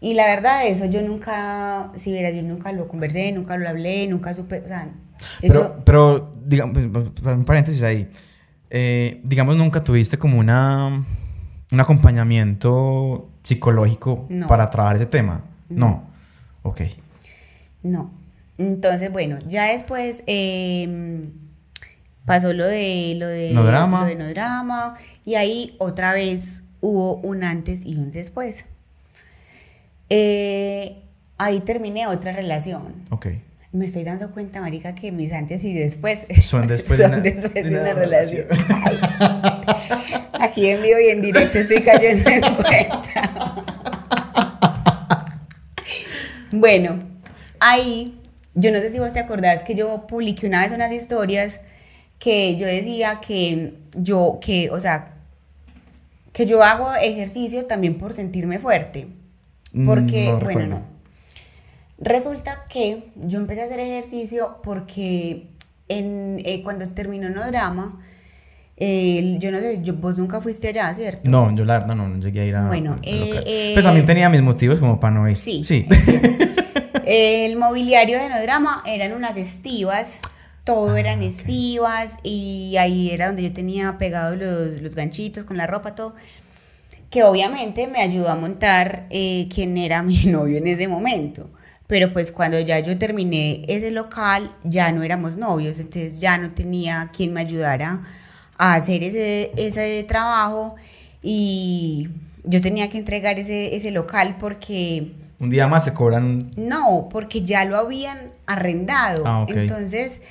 [0.02, 4.08] Y la verdad, eso yo nunca, si verás, yo nunca lo conversé, nunca lo hablé,
[4.08, 4.90] nunca supe, o sea,
[5.42, 5.76] eso...
[5.86, 8.10] Pero, pero digamos, pues, para un paréntesis ahí.
[8.70, 11.04] Eh, digamos, nunca tuviste como una
[11.72, 14.48] un acompañamiento psicológico No.
[14.48, 15.44] para trabajar ese tema.
[15.70, 16.04] No.
[16.64, 16.82] Ok.
[17.84, 18.12] No.
[18.58, 21.30] Entonces, bueno, ya después eh,
[22.26, 24.02] pasó lo de lo de No drama.
[24.02, 28.66] lo de no drama y ahí otra vez hubo un antes y un después.
[30.10, 31.04] Eh,
[31.38, 32.96] ahí terminé otra relación.
[33.12, 33.28] Ok.
[33.72, 37.54] Me estoy dando cuenta, marica, que mis antes y después Son después de una- después
[37.54, 38.48] de de una, una relación.
[38.84, 39.00] Ay.
[40.40, 43.66] Aquí en vivo y en directo estoy cayendo en cuenta.
[46.52, 47.04] Bueno,
[47.60, 48.20] ahí,
[48.56, 51.60] yo no sé si vos te acordás que yo publiqué una vez unas historias
[52.18, 55.14] que yo decía que yo, que, o sea,
[56.34, 59.08] que yo hago ejercicio también por sentirme fuerte.
[59.74, 60.99] Mm, Porque, no bueno, no.
[62.00, 65.48] Resulta que yo empecé a hacer ejercicio porque
[65.90, 68.00] en, eh, cuando terminó No Drama,
[68.78, 71.30] eh, yo no sé, yo- vos nunca fuiste allá, ¿cierto?
[71.30, 72.68] No, yo la verdad no, no llegué a ir a.
[72.68, 75.36] Bueno, al eh, eh, pues también tenía mis motivos como para no ir.
[75.36, 75.64] Sí.
[75.64, 75.86] Sí.
[77.06, 80.20] El mobiliario de No Drama eran unas estivas,
[80.64, 81.26] todo Ah, eran ok.
[81.26, 86.16] estivas y ahí era donde yo tenía pegados los, los ganchitos con la ropa, todo.
[87.10, 91.50] Que obviamente me ayudó a montar eh, quien era mi novio en ese momento.
[91.90, 96.52] Pero pues cuando ya yo terminé ese local, ya no éramos novios, entonces ya no
[96.52, 98.04] tenía quien me ayudara
[98.60, 100.76] a hacer ese, ese trabajo
[101.24, 102.10] y
[102.44, 106.38] yo tenía que entregar ese, ese local porque Un día más se cobran.
[106.58, 109.24] no, porque ya lo habían arrendado.
[109.26, 109.50] Ah, ok.
[109.56, 110.22] Entonces,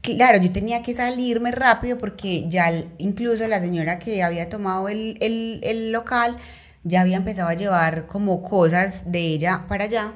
[0.00, 5.18] claro, yo tenía que salirme rápido porque ya incluso la señora que había tomado el,
[5.20, 6.36] el- el local
[6.84, 10.12] ya había empezado a llevar como cosas de ella para allá.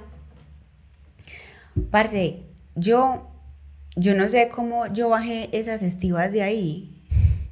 [1.91, 2.43] Parce,
[2.75, 3.29] yo,
[3.97, 7.03] yo no sé cómo yo bajé esas estivas de ahí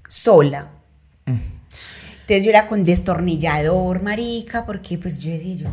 [0.09, 0.71] sola.
[1.27, 5.69] Entonces yo era con destornillador, marica, porque pues yo decía yo,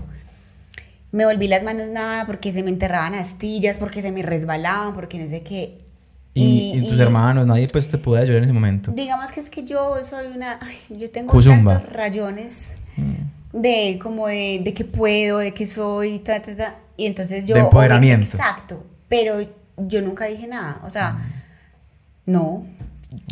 [1.11, 5.17] me volví las manos nada, porque se me enterraban astillas, porque se me resbalaban, porque
[5.19, 5.77] no sé qué.
[6.33, 8.91] Y, y tus y hermanos, nadie pues te pudo ayudar en ese momento.
[8.93, 13.59] Digamos que es que yo soy una, ay, yo tengo tantos rayones Mm.
[13.59, 16.75] de como de, de que puedo, de que soy, ta, ta, ta.
[16.97, 17.55] Y entonces yo...
[17.55, 18.25] De empoderamiento.
[18.25, 19.35] Exacto, pero
[19.77, 20.91] yo nunca dije nada, o Mm.
[20.91, 21.17] sea,
[22.25, 22.65] no.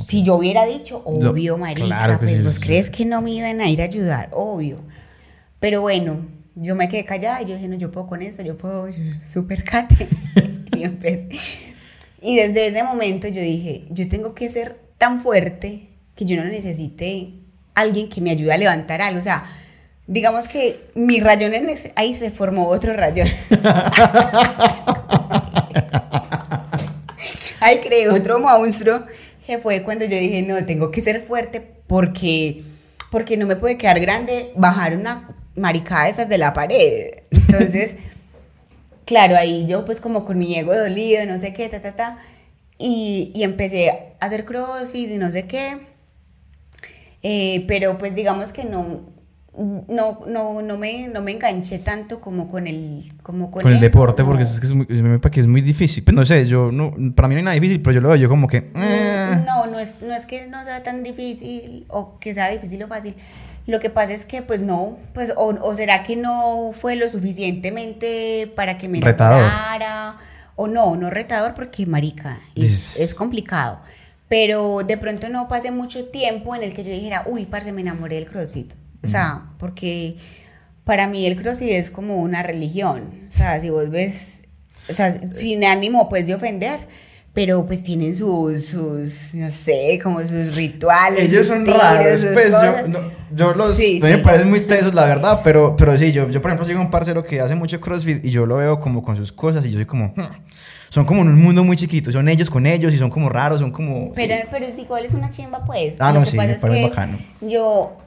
[0.02, 2.62] Si yo hubiera dicho, obvio, marica, claro pues sí, vos sí.
[2.62, 4.80] crees que no me iban a ir a ayudar, obvio.
[5.60, 8.58] Pero bueno, yo me quedé callada y yo dije, no, yo puedo con esto, yo
[8.58, 8.88] puedo,
[9.26, 10.08] super cate.
[10.78, 11.28] y empecé.
[12.21, 16.45] Y desde ese momento yo dije, yo tengo que ser tan fuerte que yo no
[16.45, 17.34] necesite
[17.73, 19.19] alguien que me ayude a levantar algo.
[19.19, 19.43] O sea,
[20.07, 23.27] digamos que mi rayón en ese- ahí se formó otro rayón.
[27.59, 29.03] ahí creé otro monstruo
[29.45, 32.63] que fue cuando yo dije, no, tengo que ser fuerte porque,
[33.11, 37.11] porque no me puede quedar grande bajar una maricada de esas de la pared.
[37.31, 37.95] Entonces...
[39.05, 42.17] Claro, ahí yo pues como con mi ego dolido, no sé qué, ta, ta, ta.
[42.77, 43.89] Y, y empecé
[44.19, 45.77] a hacer crossfit y no sé qué.
[47.21, 49.05] Eh, pero pues digamos que no,
[49.57, 53.77] no, no, no, me, no me enganché tanto como con el, como con Con el
[53.77, 54.29] eso, deporte, no.
[54.29, 56.03] porque eso es que es muy, que es muy difícil.
[56.03, 58.17] Pues no sé, yo no, para mí no hay nada difícil, pero yo lo veo
[58.17, 58.71] yo como que.
[58.75, 62.81] eh, No, no es, no es que no sea tan difícil o que sea difícil
[62.83, 63.15] o fácil.
[63.65, 67.09] Lo que pasa es que, pues no, pues, o, o será que no fue lo
[67.09, 69.39] suficientemente para que me Retador.
[69.39, 70.17] enamorara,
[70.55, 73.79] o no, no retador porque, marica, es, Es- es complicado.
[74.27, 77.81] Pero de pronto no pasé mucho tiempo en el que yo dijera, uy, parce, me
[77.81, 78.73] enamoré del CrossFit.
[79.03, 80.15] O sea, porque
[80.85, 83.09] para mí el CrossFit es como una religión.
[83.27, 84.43] O sea, si vos ves,
[84.89, 86.79] o sea, sin ánimo pues de ofender,
[87.33, 91.31] pero pues tienen sus, sus no sé, como sus rituales.
[91.31, 92.99] Ellos sus son tiros, raros, pues yo, no,
[93.35, 94.23] yo los, Sí, a mí me sí.
[94.23, 97.23] parecen muy tesos, la verdad, pero, pero sí, yo, yo por ejemplo sigo un parcero
[97.23, 99.85] que hace mucho CrossFit y yo lo veo como con sus cosas y yo soy
[99.87, 100.27] como, "Hmm".
[100.89, 103.59] son como en un mundo muy chiquito, son ellos con ellos y son como raros,
[103.61, 104.11] son como...
[104.13, 104.41] Pero, sí.
[104.51, 105.95] pero es igual es una chimba, pues.
[105.99, 107.17] Ah, Lo no, que sí, pasa me es que bacano.
[107.41, 107.97] yo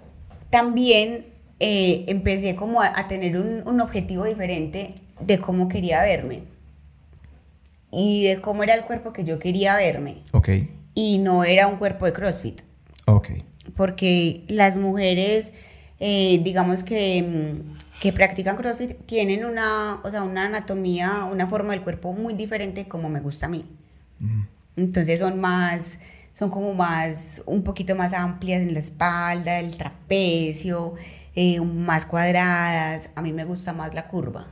[0.51, 1.27] también
[1.61, 6.43] eh, empecé como a, a tener un, un objetivo diferente de cómo quería verme.
[7.93, 10.17] Y de cómo era el cuerpo que yo quería verme.
[10.33, 10.49] Ok,
[10.95, 12.61] Y no era un cuerpo de CrossFit.
[13.07, 13.29] ok.
[13.75, 15.53] Porque las mujeres,
[15.99, 21.73] eh, digamos que, mm, que practican CrossFit, tienen una, o sea, una anatomía, una forma
[21.73, 23.65] del cuerpo muy diferente como me gusta a mí.
[24.77, 25.99] Entonces son más,
[26.37, 30.93] son como más, un poquito más amplias en la espalda, el trapecio,
[31.35, 33.09] eh, más cuadradas.
[33.15, 34.47] A mí me gusta más la curva.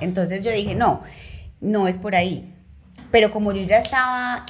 [0.00, 1.02] Entonces yo dije, no,
[1.60, 2.52] no es por ahí.
[3.12, 4.44] Pero como yo ya estaba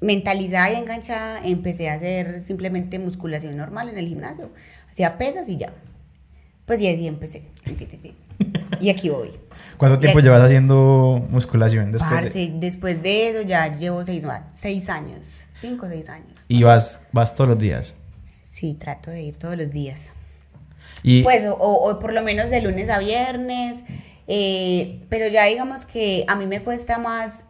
[0.00, 4.52] mentalizada y enganchada, empecé a hacer simplemente musculación normal en el gimnasio.
[4.88, 5.72] Hacía pesas y ya.
[6.66, 7.42] Pues y así empecé.
[8.78, 9.30] Y aquí voy.
[9.76, 14.88] ¿Cuánto tiempo llevas haciendo musculación después de- Parce, después de eso ya llevo seis, seis
[14.88, 16.32] años, cinco o seis años.
[16.48, 17.94] Y vas, vas todos los días.
[18.44, 20.10] Sí, trato de ir todos los días.
[21.02, 23.82] Y, Pues, o, o- por lo menos de lunes a viernes,
[24.28, 27.46] eh, pero ya digamos que a mí me cuesta más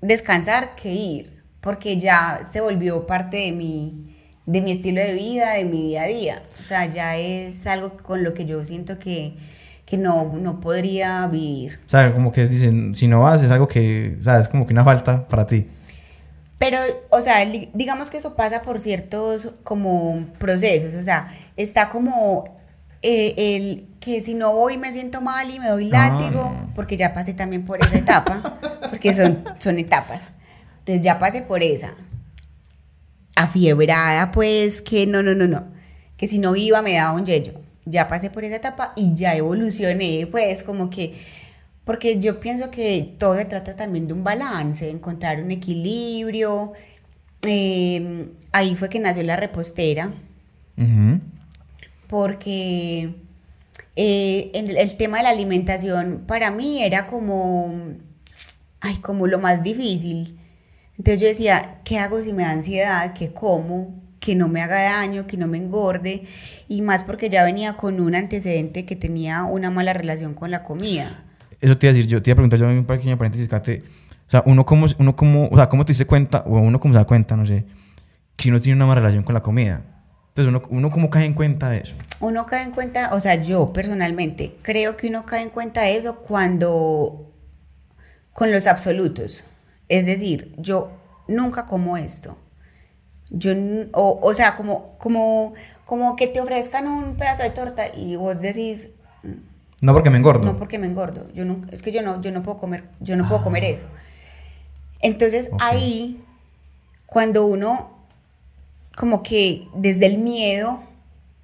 [0.00, 5.54] descansar que ir, porque ya se volvió parte de mi, de mi estilo de vida,
[5.54, 6.42] de mi día a día.
[6.60, 9.36] O sea, ya es algo con lo que yo siento que,
[9.86, 11.78] que no, no podría vivir.
[11.86, 14.66] o sea, como que dicen, si no vas es algo que, o sea, es como
[14.66, 15.66] que una falta para ti.
[16.62, 16.78] Pero,
[17.10, 17.44] o sea,
[17.74, 22.44] digamos que eso pasa por ciertos como procesos, o sea, está como
[23.02, 26.10] eh, el que si no voy me siento mal y me doy Ah.
[26.10, 30.22] látigo, porque ya pasé también por esa etapa, porque son, son etapas.
[30.78, 31.96] Entonces ya pasé por esa.
[33.34, 35.64] Afiebrada, pues, que no, no, no, no.
[36.16, 37.54] Que si no iba me daba un yello.
[37.86, 41.12] Ya pasé por esa etapa y ya evolucioné, pues, como que
[41.84, 46.72] porque yo pienso que todo se trata también de un balance, de encontrar un equilibrio.
[47.42, 50.12] Eh, ahí fue que nació la repostera,
[52.06, 53.14] porque
[53.96, 57.74] eh, en el tema de la alimentación para mí era como,
[58.80, 60.38] ay, como lo más difícil.
[60.98, 63.12] Entonces yo decía, ¿qué hago si me da ansiedad?
[63.14, 64.00] ¿Qué como?
[64.20, 66.22] Que no me haga daño, que no me engorde.
[66.68, 70.62] Y más porque ya venía con un antecedente que tenía una mala relación con la
[70.62, 71.24] comida.
[71.62, 73.84] Eso te iba a decir, yo te iba a preguntar yo un pequeño paréntesis, Kate.
[74.26, 76.92] O sea, uno cómo, uno cómo, o sea, ¿cómo te diste cuenta, o uno cómo
[76.92, 77.64] se da cuenta, no sé,
[78.34, 79.80] que uno tiene una mala relación con la comida?
[80.30, 81.94] Entonces, uno, uno cómo cae en cuenta de eso.
[82.20, 85.96] Uno cae en cuenta, o sea, yo personalmente creo que uno cae en cuenta de
[85.96, 87.30] eso cuando
[88.32, 89.44] con los absolutos.
[89.88, 90.90] Es decir, yo
[91.28, 92.38] nunca como esto.
[93.30, 93.52] Yo,
[93.92, 98.40] o, o sea, como, como, como que te ofrezcan un pedazo de torta y vos
[98.40, 98.90] decís,
[99.82, 100.44] No porque me engordo.
[100.44, 101.30] no porque me engordo.
[101.34, 103.84] Yo no, es que yo no, yo no puedo comer, yo no puedo comer eso.
[105.00, 106.20] Entonces ahí,
[107.04, 107.90] cuando uno
[108.96, 110.84] como que desde el miedo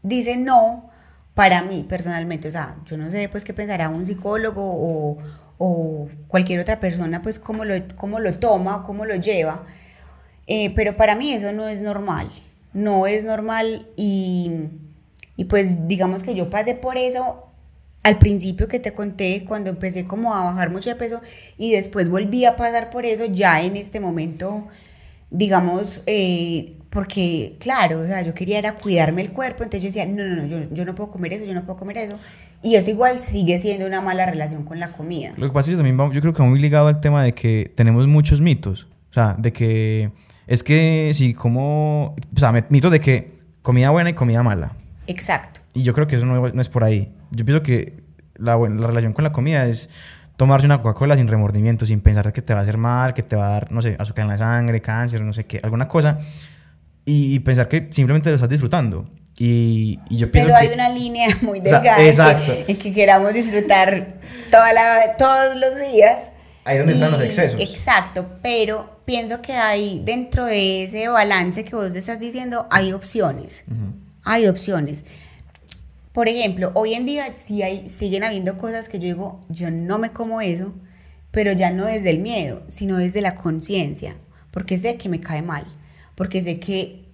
[0.04, 0.88] dice no,
[1.34, 5.18] para mí personalmente, o sea, yo no sé pues qué pensará un psicólogo o,
[5.58, 9.64] o cualquier otra persona, pues cómo lo, cómo lo toma cómo lo lleva,
[10.46, 12.30] eh, pero para mí eso no es normal,
[12.72, 14.68] no es normal y,
[15.36, 17.47] y pues digamos que yo pasé por eso
[18.08, 21.20] al principio que te conté, cuando empecé como a bajar mucho de peso
[21.56, 24.66] y después volví a pasar por eso ya en este momento,
[25.30, 30.06] digamos, eh, porque claro, o sea, yo quería era cuidarme el cuerpo, entonces yo decía,
[30.06, 32.18] no, no, no, yo, yo no puedo comer eso, yo no puedo comer eso.
[32.62, 35.32] Y eso igual sigue siendo una mala relación con la comida.
[35.36, 37.22] Lo que pasa es que también va- yo creo que va muy ligado al tema
[37.22, 38.86] de que tenemos muchos mitos.
[39.10, 40.10] O sea, de que
[40.46, 42.16] es que si como...
[42.34, 44.72] O sea, mitos de que comida buena y comida mala.
[45.06, 45.57] Exacto.
[45.74, 47.12] Y yo creo que eso no, no es por ahí.
[47.30, 48.02] Yo pienso que
[48.36, 49.90] la, la relación con la comida es
[50.36, 53.36] tomarse una Coca-Cola sin remordimiento, sin pensar que te va a hacer mal, que te
[53.36, 56.18] va a dar, no sé, azúcar en la sangre, cáncer, no sé qué, alguna cosa.
[57.04, 59.08] Y pensar que simplemente lo estás disfrutando.
[59.38, 62.72] Y, y yo pienso Pero hay que- una línea muy O sea, delgada en que,
[62.72, 64.14] en que queramos disfrutar
[64.50, 66.18] toda la, todos los días.
[66.64, 67.60] Ahí es donde entran los Y- excesos.
[67.60, 73.64] Exacto, pero pienso que hay dentro de ese balance que vos estás diciendo, hay opciones.
[73.68, 73.94] Ujú.
[74.24, 75.04] Hay opciones.
[76.18, 80.00] Por ejemplo, hoy en día sí hay, siguen habiendo cosas que yo digo, yo no
[80.00, 80.74] me como eso,
[81.30, 84.16] pero ya no desde el miedo, sino desde la conciencia,
[84.50, 85.64] porque sé que me cae mal,
[86.16, 87.04] porque sé que,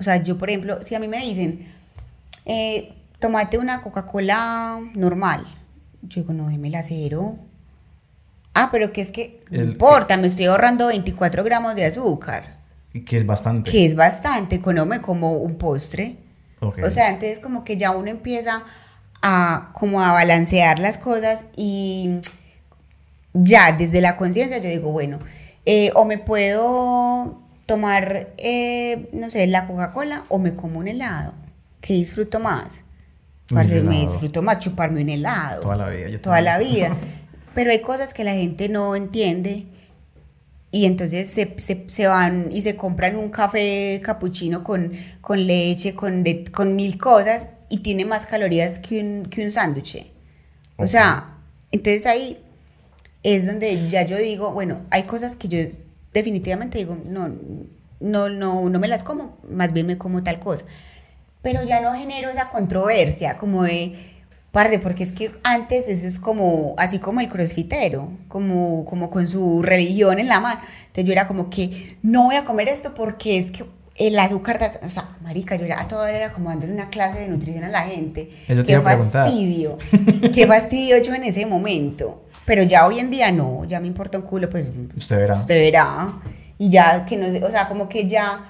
[0.00, 1.68] o sea, yo por ejemplo, si a mí me dicen,
[2.46, 5.46] eh, tomate una Coca-Cola normal,
[6.02, 7.38] yo digo, no, déme la cero.
[8.54, 12.58] Ah, pero que es que no importa, me estoy ahorrando 24 gramos de azúcar.
[13.06, 13.70] Que es bastante.
[13.70, 16.26] Que es bastante, económico como un postre.
[16.60, 18.64] O sea, entonces como que ya uno empieza
[19.22, 22.20] a como a balancear las cosas y
[23.32, 25.18] ya desde la conciencia yo digo, bueno,
[25.66, 31.34] eh, o me puedo tomar, eh, no sé, la Coca-Cola o me como un helado.
[31.80, 32.68] ¿Qué disfruto más?
[33.52, 35.62] Parce, me disfruto más chuparme un helado.
[35.62, 36.18] Toda la vida.
[36.20, 36.96] toda la vida.
[37.54, 39.66] Pero hay cosas que la gente no entiende
[40.70, 45.94] y entonces se, se, se, van y se compran un café capuchino con, con leche,
[45.94, 50.06] con, con mil cosas y tiene más calorías que un, que un sándwich.
[50.76, 51.38] O sea,
[51.70, 52.38] entonces ahí
[53.22, 55.58] es donde ya yo digo, bueno, hay cosas que yo
[56.12, 57.34] definitivamente digo, no,
[58.00, 60.64] no, no, no me las como, más bien me como tal cosa.
[61.42, 63.94] Pero ya no genero esa controversia como de
[64.50, 69.28] Parce, porque es que antes eso es como, así como el crossfitero, como, como con
[69.28, 70.60] su religión en la mano.
[70.86, 74.58] Entonces yo era como que no voy a comer esto porque es que el azúcar,
[74.82, 77.64] o sea, marica, yo era a toda hora era como dándole una clase de nutrición
[77.64, 78.30] a la gente.
[78.46, 79.76] Eso qué fastidio,
[80.32, 82.24] qué fastidio yo en ese momento.
[82.46, 85.36] Pero ya hoy en día no, ya me importa un culo, pues usted verá.
[85.36, 86.22] Usted verá.
[86.56, 88.44] Y ya que no, o sea, como que ya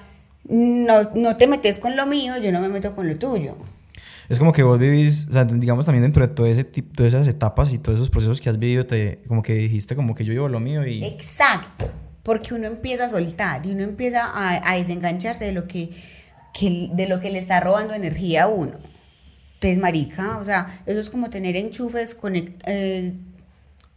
[0.47, 3.57] no, no te metes con lo mío, yo no me meto con lo tuyo
[4.29, 7.13] es como que vos vivís, o sea, digamos también dentro de todo ese tipo, todas
[7.13, 10.23] esas etapas y todos esos procesos que has vivido, te, como que dijiste como que
[10.23, 11.03] yo vivo lo mío y...
[11.03, 11.89] Exacto,
[12.21, 15.89] porque uno empieza a soltar y uno empieza a, a desengancharse de lo que,
[16.53, 18.73] que, de lo que le está robando energía a uno.
[19.55, 22.15] Entonces, marica, o sea, eso es como tener enchufes,
[22.67, 23.13] eh,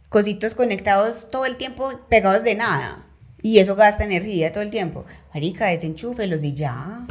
[0.09, 3.05] cositos conectados todo el tiempo pegados de nada.
[3.43, 5.05] Y eso gasta energía todo el tiempo.
[5.33, 7.05] Marica, desenchúfelos y ya.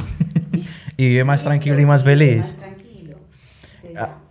[0.97, 2.59] y vive más tranquilo y más feliz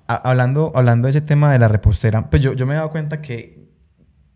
[0.07, 3.21] hablando, hablando de ese tema de la repostera, pues yo, yo me he dado cuenta
[3.21, 3.69] que,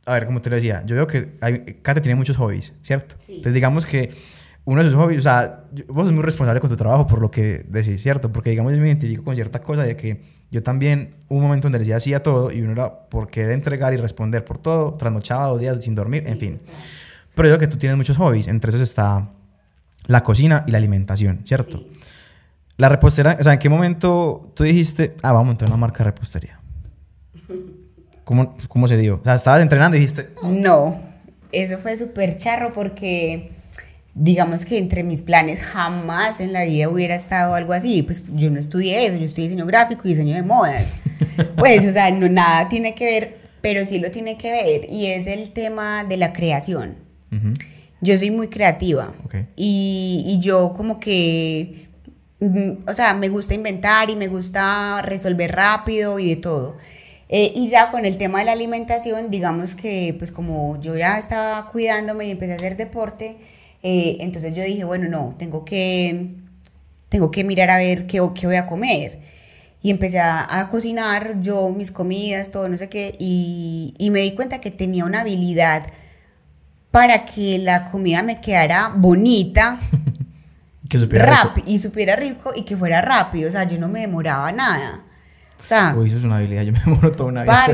[0.05, 3.17] a ver, como te lo decía, yo veo que hay, Kate tiene muchos hobbies, ¿cierto?
[3.29, 4.11] Entonces digamos que
[4.65, 7.31] uno de sus hobbies, o sea, vos sos muy responsable con tu trabajo por lo
[7.31, 8.33] que decís, ¿cierto?
[8.33, 11.67] Porque digamos yo me identifico con cierta cosa de que yo también hubo un momento
[11.67, 15.47] donde decía hacía todo y uno era porque de entregar y responder por todo, trasnochaba
[15.47, 16.61] dos días sin dormir, en fin.
[17.35, 19.31] Pero yo veo que tú tienes muchos hobbies, entre esos está
[20.07, 21.85] la cocina y la alimentación, ¿cierto?
[22.77, 26.05] La repostera, o sea, ¿en qué momento tú dijiste, ah, vamos a montar una marca
[26.05, 26.61] de repostería?
[28.25, 29.17] ¿Cómo, cómo se dio?
[29.21, 30.31] O sea, estabas entrenando y dijiste...
[30.43, 31.01] No,
[31.53, 33.51] eso fue súper charro porque
[34.15, 38.03] digamos que entre mis planes jamás en la vida hubiera estado algo así.
[38.03, 40.93] Pues yo no estudié eso, yo estudié diseño gráfico y diseño de modas.
[41.57, 45.07] Pues, o sea, no, nada tiene que ver, pero sí lo tiene que ver y
[45.07, 46.97] es el tema de la creación.
[48.01, 49.13] Yo soy muy creativa
[49.55, 51.86] y, y yo como que
[52.41, 56.77] o sea, me gusta inventar y me gusta resolver rápido y de todo.
[57.29, 61.19] Eh, y ya con el tema de la alimentación, digamos que pues como yo ya
[61.19, 63.37] estaba cuidándome y empecé a hacer deporte,
[63.83, 66.35] eh, entonces yo dije, bueno, no, tengo que,
[67.09, 69.21] tengo que mirar a ver qué, qué voy a comer.
[69.83, 74.61] Y empecé a, cocinar yo mis comidas, todo, no sé qué, y me di cuenta
[74.61, 75.87] que tenía una habilidad
[76.91, 79.79] para que la comida me quedara bonita
[80.89, 81.67] Que supiera rico.
[81.67, 83.49] Y supiera rico y que fuera rápido.
[83.49, 85.05] O sea, yo no me demoraba nada.
[85.63, 85.95] O sea.
[85.97, 86.63] Uy, eso es una habilidad.
[86.63, 87.67] Yo me demoro toda una vida.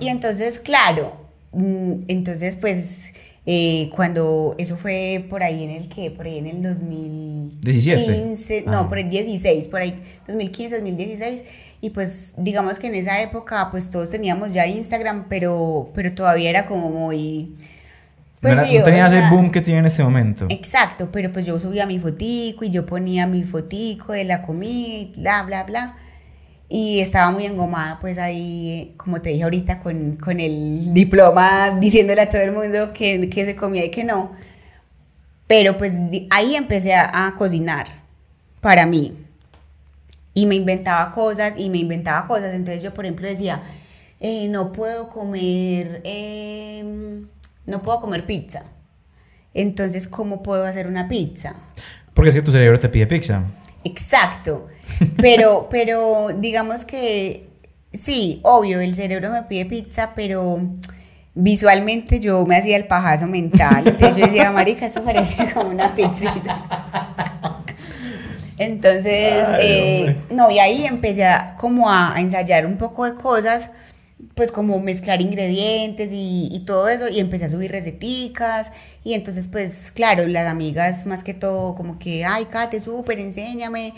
[0.00, 1.28] y entonces, claro.
[1.52, 3.06] Mm, entonces, pues.
[3.46, 8.78] Eh, cuando eso fue por ahí en el que, por ahí en el 2015, no,
[8.78, 8.88] ah.
[8.88, 11.42] por el 16, por ahí 2015, 2016,
[11.82, 16.48] y pues digamos que en esa época pues todos teníamos ya Instagram, pero, pero todavía
[16.48, 17.54] era como muy,
[18.44, 20.46] pues no, sí, tenías el boom que tiene en este momento.
[20.50, 24.98] Exacto, pero pues yo subía mi fotico y yo ponía mi fotico de la comida
[24.98, 25.96] y bla, bla, bla.
[26.68, 32.20] Y estaba muy engomada, pues ahí, como te dije ahorita, con, con el diploma diciéndole
[32.20, 34.32] a todo el mundo que, que, se comía y que no.
[35.46, 35.94] Pero pues
[36.28, 37.86] ahí empecé a, cocinar
[38.60, 39.16] para mí.
[40.34, 42.52] Y me inventaba cosas y me inventaba cosas.
[42.52, 43.62] Entonces yo, por ejemplo, decía,
[44.20, 46.02] eh, no puedo comer...
[46.04, 47.24] Eh,
[47.66, 48.64] no puedo comer pizza.
[49.52, 51.54] Entonces, ¿cómo puedo hacer una pizza?
[52.12, 53.44] Porque es que tu cerebro te pide pizza.
[53.84, 54.68] Exacto.
[55.16, 57.48] Pero, pero digamos que
[57.92, 60.60] sí, obvio, el cerebro me pide pizza, pero
[61.34, 63.82] visualmente yo me hacía el pajazo mental.
[63.86, 67.64] Entonces yo decía, marica, esto parece como una pizzita.
[68.58, 73.14] Entonces, Ay, eh, no, y ahí empecé a, como a, a ensayar un poco de
[73.14, 73.70] cosas,
[74.34, 78.70] pues como mezclar ingredientes y, y todo eso, y empecé a subir receticas,
[79.02, 83.92] y entonces, pues, claro, las amigas más que todo, como que, ay, Kate, súper, enséñame,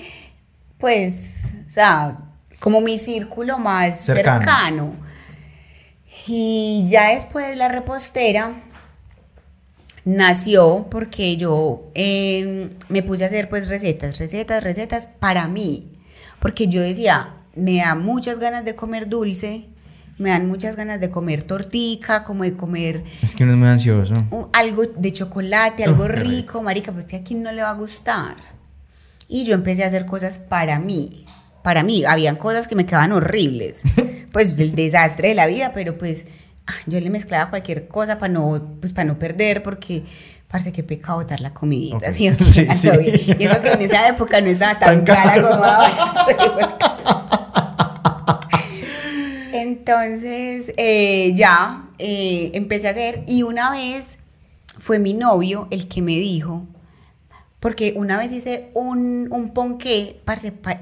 [0.79, 2.19] pues, o sea,
[2.61, 4.41] como mi círculo más Cercano.
[4.41, 4.93] cercano.
[6.27, 8.55] Y ya después la repostera
[10.05, 15.93] nació porque yo eh, me puse a hacer pues recetas, recetas, recetas para mí.
[16.41, 19.69] Porque yo decía, me da muchas ganas de comer dulce,
[20.19, 23.69] me dan muchas ganas de comer tortica, como de comer Es que uno es muy
[23.69, 24.15] ansioso.
[24.53, 26.63] algo de chocolate, algo rico.
[26.63, 28.37] marica, pues que a quién no le va a gustar.
[29.29, 31.25] Y yo empecé a hacer cosas para mí,
[31.63, 33.81] para mí, habían cosas que me quedaban horribles,
[34.33, 36.27] pues del desastre de la vida, pero pues
[36.67, 40.05] ah, yo le mezclaba cualquier cosa para no, pues para no perder, porque
[40.49, 42.15] parece que pecado botar la comidita.
[42.15, 42.31] ¿sí?
[42.47, 42.89] Sí, sí.
[43.39, 47.33] Y eso que en esa época no estaba Tan tan, cara como ahora.
[49.79, 54.19] Entonces, eh, ya eh, empecé a hacer y una vez
[54.79, 56.65] fue mi novio el que me dijo,
[57.61, 60.81] porque una vez hice un, un ponqué, parce, pa-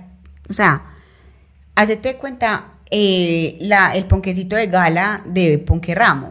[0.48, 0.84] o sea,
[1.74, 6.30] hacete cuenta eh, la, el ponquecito de gala de Ponqué Ramo.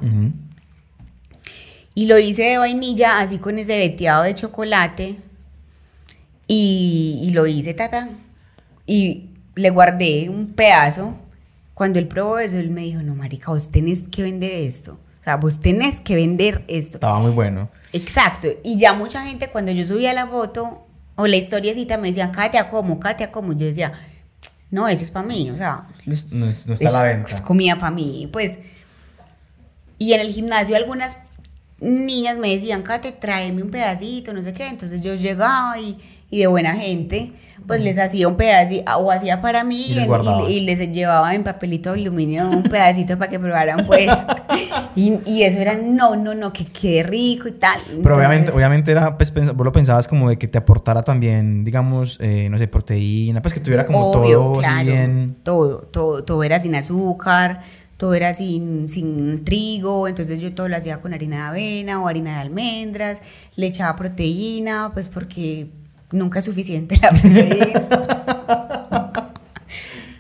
[1.95, 5.17] Y lo hice de vainilla, así con ese veteado de chocolate.
[6.47, 8.09] Y, y lo hice, tata.
[8.87, 11.15] Y le guardé un pedazo.
[11.83, 14.93] Cuando él probó eso, él me dijo, no, marica, vos tenés que vender esto.
[15.19, 16.95] O sea, vos tenés que vender esto.
[16.95, 17.69] Estaba muy bueno.
[17.91, 18.47] Exacto.
[18.63, 22.69] Y ya mucha gente, cuando yo subía la foto o la historiecita, me decían, Katia,
[22.69, 23.01] ¿cómo?
[23.01, 23.51] Katia, ¿cómo?
[23.51, 23.91] Yo decía,
[24.71, 25.51] no, eso es para mí.
[25.51, 27.35] O sea, los- No, es- no está la venta.
[27.35, 28.29] es comida para mí.
[28.31, 28.59] Pues,
[29.97, 31.17] y en el gimnasio algunas
[31.81, 34.69] niñas me decían, Kate, tráeme un pedacito, no sé qué.
[34.69, 35.97] Entonces yo llegaba y,
[36.33, 37.31] y de buena gente,
[37.67, 40.49] pues les hacía un pedacito, o hacía para mí Y les en- guardabas.
[40.49, 44.09] y- y les llevaba en papelito de aluminio un pedacito para que probaran, pues.
[44.95, 47.79] y, y eso era, no, no, no, que quede rico y tal.
[48.01, 51.63] Pero obviamente, Entonces, obviamente era, pues, vos lo pensabas como de que te aportara también,
[51.63, 55.37] digamos, eh, no sé, proteína, pues que tuviera como Obvio, todo claro, bien.
[55.43, 57.61] Todo, todo, todo era sin azúcar,
[57.97, 62.07] todo era sin, sin trigo, entonces yo todo lo hacía con harina de avena o
[62.09, 63.19] harina de almendras,
[63.55, 65.67] le echaba proteína, pues porque
[66.13, 69.33] nunca es suficiente la proteína.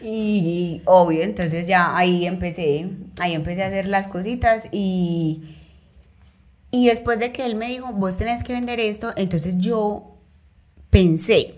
[0.01, 2.89] y obvio, entonces ya ahí empecé,
[3.21, 5.43] ahí empecé a hacer las cositas y,
[6.71, 10.17] y después de que él me dijo, vos tenés que vender esto, entonces yo
[10.89, 11.55] pensé,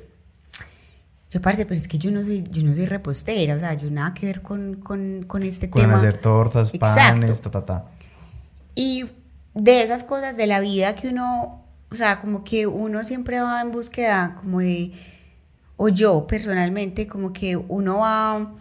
[1.32, 3.90] yo parce, pero es que yo no soy, yo no soy repostera, o sea, yo
[3.90, 5.98] nada que ver con, con, con este Con tema.
[5.98, 7.22] hacer tortas, Exacto.
[7.22, 7.86] panes, ta, ta, ta.
[8.76, 9.06] Y
[9.54, 13.62] de esas cosas de la vida que uno, o sea, como que uno siempre va
[13.62, 14.92] en búsqueda como de,
[15.78, 18.54] o yo personalmente, como que uno va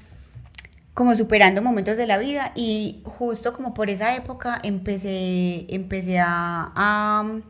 [0.94, 6.70] como superando momentos de la vida y justo como por esa época empecé, empecé a,
[6.76, 7.40] a-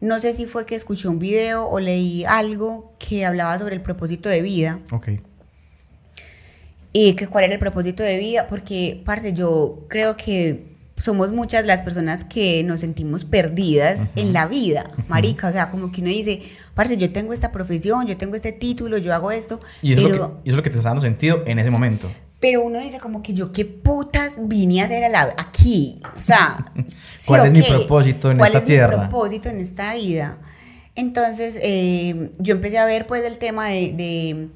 [0.00, 3.80] no sé si fue que escuché un video o leí algo que hablaba sobre el
[3.82, 5.08] propósito de vida Ok.
[6.92, 11.64] y que cuál era el propósito de vida, porque, parce, yo creo que somos muchas
[11.64, 16.10] las personas que nos sentimos perdidas en la vida, marica, o sea, como que uno
[16.10, 16.42] dice,
[16.74, 20.14] parce, yo tengo esta profesión, yo tengo este título, yo hago esto, Y eso, pero,
[20.14, 22.10] es lo que, y eso es lo que te está dando sentido en ese momento.
[22.40, 26.22] pero uno dice como que yo qué putas vine a hacer a la, aquí, o
[26.22, 26.64] sea,
[27.18, 28.96] ¿sí ¿Cuál es mi propósito en ¿Cuál esta es tierra?
[28.96, 30.38] mi propósito en esta vida?
[30.96, 34.48] Entonces, eh, yo empecé a ver pues el tema de, de,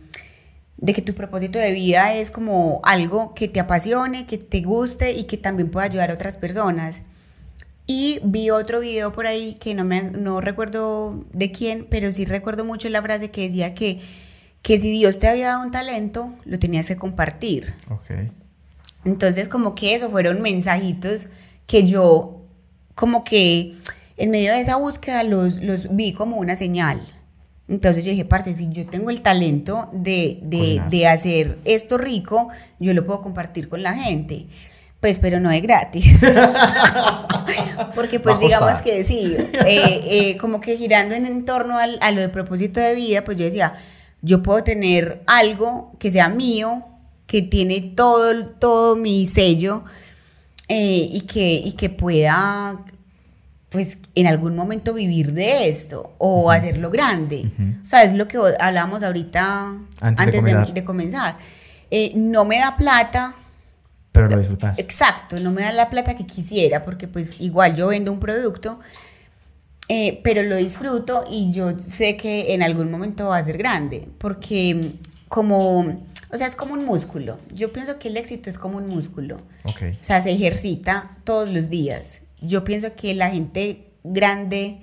[0.79, 5.13] de que tu propósito de vida es como algo que te apasione, que te guste
[5.13, 7.03] y que también pueda ayudar a otras personas.
[7.87, 12.25] Y vi otro video por ahí que no, me, no recuerdo de quién, pero sí
[12.25, 14.01] recuerdo mucho la frase que decía que,
[14.63, 17.75] que si Dios te había dado un talento, lo tenías que compartir.
[17.91, 18.31] Ok.
[19.05, 21.29] Entonces, como que eso fueron mensajitos
[21.67, 22.43] que yo,
[22.95, 23.75] como que
[24.17, 27.01] en medio de esa búsqueda, los, los vi como una señal.
[27.69, 32.49] Entonces yo dije, parce, si yo tengo el talento de, de, de hacer esto rico,
[32.79, 34.47] yo lo puedo compartir con la gente.
[35.01, 36.07] Pues, pero no es gratis.
[37.95, 42.11] Porque, pues, digamos que sí, eh, eh, como que girando en, en torno al- a
[42.13, 43.75] lo de propósito de vida, pues yo decía,
[44.23, 46.85] yo puedo tener algo que sea mío,
[47.27, 49.85] que tiene todo, todo mi sello
[50.69, 52.85] eh, y, que, y que pueda,
[53.69, 57.51] pues, en algún momento vivir de esto o hacerlo grande.
[57.85, 60.75] O sea, es lo que hablamos ahorita Antes de antes, de, comenzar.
[60.75, 61.37] de comenzar.
[61.91, 63.35] Eh, no me da plata,
[64.13, 64.79] Pero lo disfrutas.
[64.79, 68.79] Exacto, no me da la plata que quisiera porque pues igual yo vendo un producto,
[69.89, 74.07] eh, pero lo disfruto y yo sé que en algún momento va a ser grande,
[74.19, 74.93] porque
[75.29, 75.81] como,
[76.31, 77.39] o sea, es como un músculo.
[77.53, 79.37] Yo pienso que el éxito es como un músculo.
[79.65, 79.83] Ok.
[80.01, 82.21] O sea, se ejercita todos los días.
[82.41, 84.79] Yo pienso que la gente grande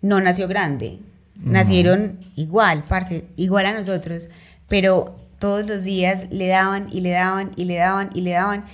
[0.00, 0.98] no nació grande.
[1.36, 4.28] Nacieron igual, parce, igual a nosotros,
[4.68, 8.64] pero todos los días le daban y le daban y le daban y le daban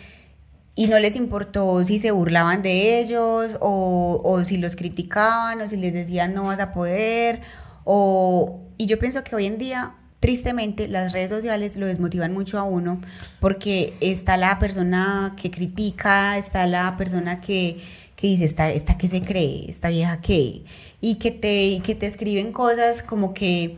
[0.74, 5.66] y no les importó si se burlaban de ellos o, o si los criticaban o
[5.66, 7.40] si les decían no vas a poder
[7.84, 12.58] o y yo pienso que hoy en día tristemente las redes sociales lo desmotivan mucho
[12.58, 13.00] a uno
[13.40, 17.78] porque está la persona que critica, está la persona que,
[18.16, 20.64] que dice, esta, esta que se cree, esta vieja que,
[21.00, 23.76] y que te, y que te escriben cosas como que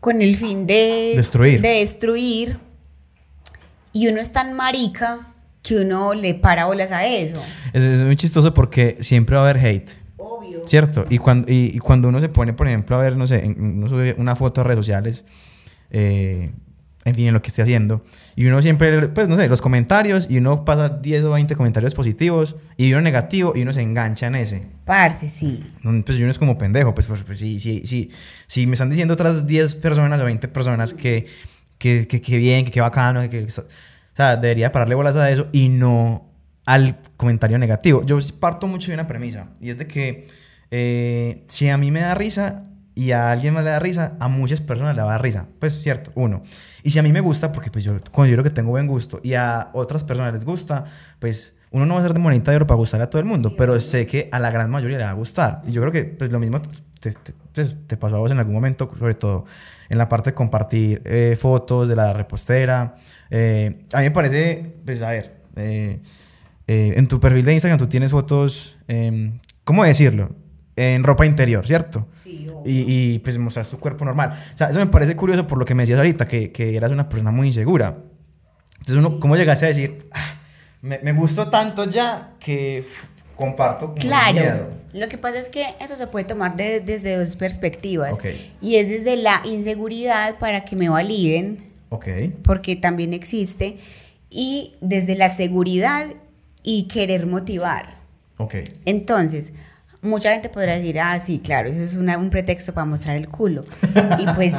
[0.00, 1.60] con el fin de Destruir.
[1.62, 2.58] de destruir
[3.92, 5.26] y uno es tan marica
[5.62, 7.42] que uno le para bolas a eso.
[7.72, 9.90] Es, es muy chistoso porque siempre va a haber hate.
[10.18, 10.62] Obvio.
[10.68, 11.06] ¿Cierto?
[11.08, 13.88] Y cuando, y, y cuando uno se pone, por ejemplo, a ver, no sé, uno
[13.88, 15.24] sube una foto a redes sociales,
[15.90, 16.52] eh,
[17.04, 20.28] en fin, en lo que esté haciendo, y uno siempre, pues no sé, los comentarios,
[20.28, 24.26] y uno pasa 10 o 20 comentarios positivos, y uno negativo, y uno se engancha
[24.26, 24.66] en ese.
[24.84, 25.62] Parce, sí.
[25.82, 28.10] Pues uno es como pendejo, pues, pues, pues, si, si, si,
[28.48, 31.26] si me están diciendo otras 10 personas o 20 personas que,
[31.78, 33.64] que, que, que bien, que qué bacano, que, que o
[34.16, 36.26] sea, debería pararle bolas a eso y no
[36.64, 38.04] al comentario negativo.
[38.04, 40.26] Yo parto mucho de una premisa y es de que
[40.70, 42.64] eh, si a mí me da risa
[42.96, 45.46] y a alguien más le da risa, a muchas personas le va a dar risa.
[45.60, 46.42] Pues cierto, uno.
[46.82, 49.34] Y si a mí me gusta, porque pues yo considero que tengo buen gusto y
[49.34, 50.84] a otras personas les gusta,
[51.20, 53.26] pues uno no va a ser de monita de oro para gustarle a todo el
[53.26, 55.60] mundo, pero sé que a la gran mayoría le va a gustar.
[55.66, 56.60] Y yo creo que pues lo mismo
[57.00, 59.44] te, te- pues, te pasó a vos en algún momento, sobre todo
[59.90, 62.96] en la parte de compartir eh, fotos de la repostera.
[63.30, 66.00] Eh, a mí me parece, pues a ver, eh,
[66.66, 70.30] eh, en tu perfil de Instagram tú tienes fotos, em, ¿cómo decirlo?
[70.76, 72.06] En ropa interior, ¿cierto?
[72.22, 74.38] Sí, Y, y, pues mostras tu cuerpo normal.
[74.54, 76.90] O sea, eso me parece curioso por lo que me decías ahorita, que, que eras
[76.92, 77.96] una persona muy insegura.
[78.80, 80.38] Entonces, uno, ¿cómo llegaste a decir, "Ah,
[80.82, 82.84] me, me gustó tanto ya que
[83.36, 84.32] comparto Claro.
[84.34, 84.68] miedo"?
[84.92, 88.12] Lo que pasa es que eso se puede tomar de- desde dos perspectivas.
[88.12, 88.26] Ok.
[88.60, 92.06] Y es desde la inseguridad para que me validen, Ok.
[92.42, 93.78] porque también existe,
[94.30, 96.06] y desde la seguridad
[96.62, 97.94] y querer motivar.
[98.38, 98.56] Ok.
[98.84, 99.52] Entonces,
[100.06, 103.28] mucha gente podrá decir, ah, sí, claro, eso es una- un pretexto para mostrar el
[103.28, 103.64] culo.
[104.18, 104.54] Y pues,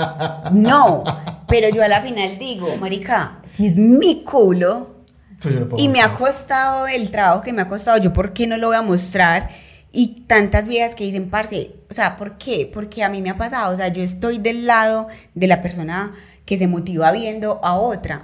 [0.52, 1.04] no.
[1.48, 4.96] Pero yo a la final digo, Marica, si es mi culo,
[5.42, 8.56] Pues y me ha costado el trabajo que me ha costado, yo por qué no
[8.56, 9.48] lo voy a mostrar.
[9.92, 12.70] Y tantas viejas que dicen, parce, o sea, ¿por qué?
[12.72, 16.12] Porque a mí me ha pasado, o sea, yo estoy del lado de la persona
[16.44, 18.22] que se motiva viendo a otra.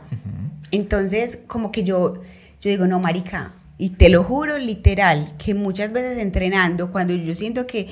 [0.70, 2.14] Entonces, como que yo,
[2.60, 7.34] yo digo, no, marica, y te lo juro literal, que muchas veces entrenando, cuando yo
[7.34, 7.88] siento que,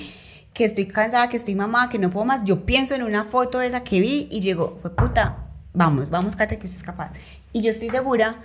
[0.53, 3.59] que estoy cansada, que estoy mamada, que no puedo más, yo pienso en una foto
[3.59, 7.13] de esa que vi y digo, fue puta, vamos, vamos, Kate, que usted es capaz.
[7.53, 8.41] Y yo estoy segura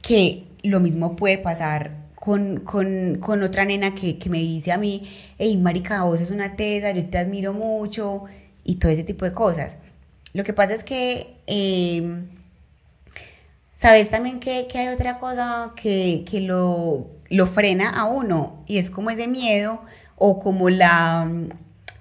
[0.00, 4.78] que lo mismo puede pasar con, con, con otra nena que, que me dice a
[4.78, 5.06] mí,
[5.38, 8.24] hey, marica, vos es una tesa, yo te admiro mucho,
[8.64, 9.76] y todo ese tipo de cosas.
[10.32, 11.36] Lo que pasa es que...
[11.46, 12.24] eh,
[13.82, 18.78] Sabes también que, que hay otra cosa que, que lo, lo frena a uno y
[18.78, 19.82] es como ese miedo
[20.14, 21.28] o como la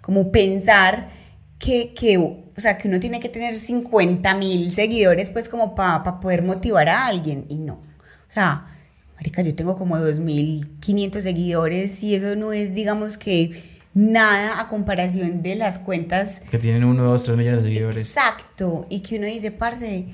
[0.01, 1.09] como pensar
[1.57, 6.19] que, que, o sea, que uno tiene que tener 50 mil seguidores pues como para
[6.19, 7.73] poder motivar a alguien y no.
[7.73, 8.67] O sea,
[9.15, 13.59] marica, yo tengo como 2.500 seguidores y eso no es digamos que
[13.95, 17.97] nada a comparación de las cuentas Que tienen uno, dos, tres millones de seguidores.
[17.97, 20.05] Exacto, y que uno dice, parce,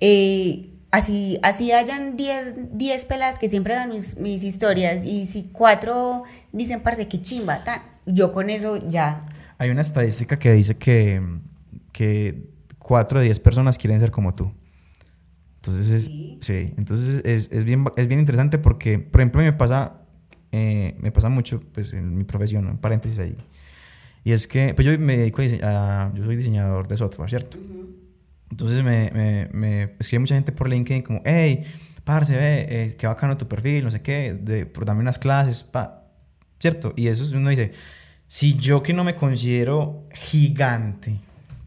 [0.00, 5.44] eh, así, así hayan 10 10 pelas que siempre dan mis, mis historias, y si
[5.52, 6.22] cuatro
[6.52, 9.26] dicen, parce, qué chimba, tan, yo con eso ya,
[9.58, 11.20] Hay una estadística que dice que,
[11.92, 14.52] que 4 de 10 personas quieren ser como tú.
[15.56, 16.38] Entonces es, Sí.
[16.42, 20.02] sí, entonces es, es bien, es bien interesante porque, por ejemplo, me pasa,
[20.52, 23.36] eh, me pasa mucho pues, en mi profesión, en paréntesis ahí.
[24.24, 27.56] Y es que pues yo me dedico a, a- yo soy diseñador de software, ¿cierto?
[28.50, 31.64] Entonces me, me, me escribe mucha gente por LinkedIn como, hey,
[32.04, 36.04] parce, ve, eh, qué bacano tu perfil, no sé qué, de, dame unas clases, pa,
[36.60, 36.92] ¿cierto?
[36.96, 37.72] Y eso es- uno dice,
[38.28, 41.18] si yo que no me considero gigante,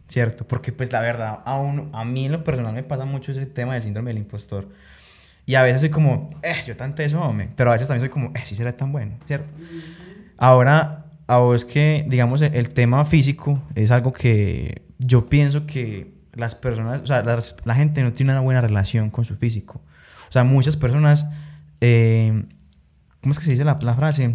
[0.08, 0.46] ¿cierto?
[0.46, 3.46] Porque pues la verdad, a, uno, a mí en lo personal me pasa mucho ese
[3.46, 4.68] tema del síndrome del impostor.
[5.46, 7.48] Y a veces soy como, eh, yo tan teso, hombre.
[7.56, 9.50] Pero a veces también soy como, eh, sí será tan bueno, ¿cierto?
[10.36, 16.17] Ahora, a vos que, digamos, el, el tema físico es algo que yo pienso que
[16.38, 19.82] las personas, o sea, las- la gente no tiene una buena relación con su físico.
[20.28, 21.26] O sea, muchas personas,
[21.80, 22.44] eh,
[23.20, 24.32] ¿cómo es que se dice la, la frase?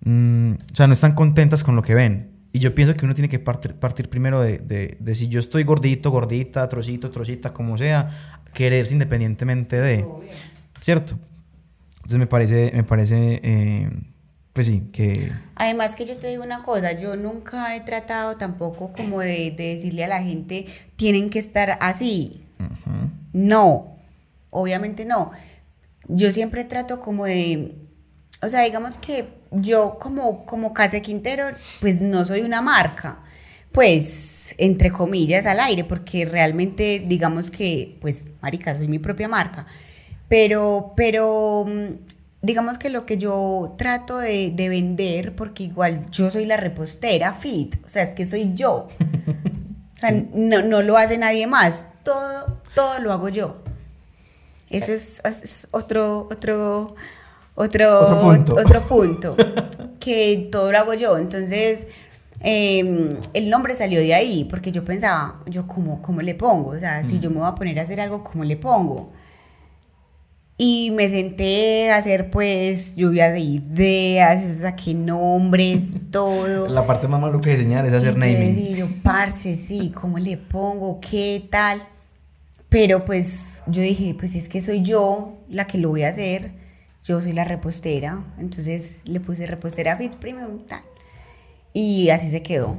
[0.00, 2.32] mm, o sea, no están contentas con lo que ven.
[2.52, 5.40] Y yo pienso que uno tiene que partir, partir primero de, de, de si yo
[5.40, 10.06] estoy gordito, gordita, trocito, trocita, como sea, quererse independientemente de,
[10.80, 11.18] ¿cierto?
[11.96, 13.90] Entonces me parece, me parece, eh,
[14.56, 15.32] pues sí, que...
[15.54, 19.74] Además que yo te digo una cosa, yo nunca he tratado tampoco como de, de
[19.74, 20.64] decirle a la gente,
[20.96, 22.42] tienen que estar así.
[23.34, 23.98] No,
[24.48, 25.30] obviamente no.
[26.08, 27.74] Yo siempre trato como de,
[28.40, 31.44] o sea, digamos que yo como, como Kate Quintero,
[31.82, 33.22] pues no soy una marca,
[33.72, 39.66] pues entre comillas al aire, porque realmente digamos que, pues, marica, soy mi propia marca.
[40.28, 42.15] Pero, pero, mm,
[42.46, 47.34] digamos que lo que yo trato de, de vender, porque igual yo soy la repostera
[47.34, 48.86] fit, o sea, es que soy yo.
[49.96, 53.62] O sea, no, no lo hace nadie más, todo, todo lo hago yo.
[54.68, 56.94] Eso es, otro, otro,
[57.54, 58.54] otro, Otro punto.
[58.54, 59.36] otro punto,
[59.98, 61.16] que todo lo hago yo.
[61.18, 61.86] Entonces,
[62.42, 66.78] eh, el nombre salió de ahí, porque yo pensaba, yo cómo, cómo le pongo, o
[66.78, 69.10] sea, si yo me voy a poner a hacer algo, ¿cómo le pongo?
[70.58, 76.68] Y me senté a hacer pues lluvia de ideas, o sea, qué nombres, todo.
[76.68, 78.54] La parte más maluca de diseñar es Y hacer yo naming.
[78.54, 80.98] decía, yo, parce, sí, ¿cómo le pongo?
[81.00, 81.82] ¿Qué tal?
[82.70, 86.52] Pero pues yo dije, pues es que soy yo la que lo voy a hacer.
[87.04, 88.24] Yo soy la repostera.
[88.38, 90.80] Entonces le puse repostera fit premium, tal.
[91.72, 92.78] Y así se quedó.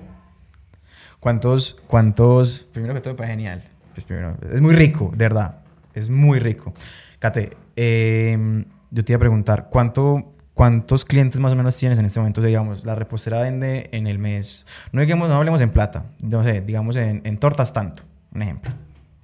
[1.20, 3.64] ¿Cuántos, cuántos, primero que todo, parece genial.
[3.94, 5.60] Pues primero, es muy rico, de verdad.
[5.94, 6.74] Es muy rico.
[7.20, 12.06] Kate, eh, yo te iba a preguntar, ¿cuánto, ¿cuántos clientes más o menos tienes en
[12.06, 12.42] este momento?
[12.42, 16.62] Digamos, la repostera vende en el mes, no digamos, no hablemos en plata, no sé,
[16.62, 18.04] digamos en, en tortas tanto,
[18.34, 18.74] un ejemplo.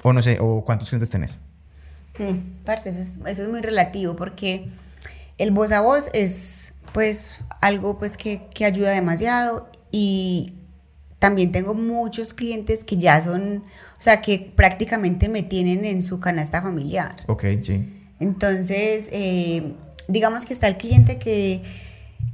[0.04, 1.38] O no sé, o cuántos clientes tenés.
[2.66, 4.68] Parce, eso es, eso es muy relativo porque
[5.38, 10.54] el voz a voz es pues algo pues que, que ayuda demasiado y
[11.18, 13.64] también tengo muchos clientes que ya son,
[13.98, 17.16] o sea, que prácticamente me tienen en su canasta familiar.
[17.28, 18.03] Ok, sí.
[18.24, 19.74] Entonces, eh,
[20.08, 21.62] digamos que está el cliente que,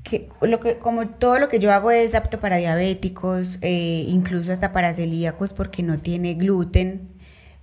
[0.03, 4.51] que, lo que, como todo lo que yo hago es apto para diabéticos, eh, incluso
[4.51, 7.09] hasta para celíacos porque no tiene gluten,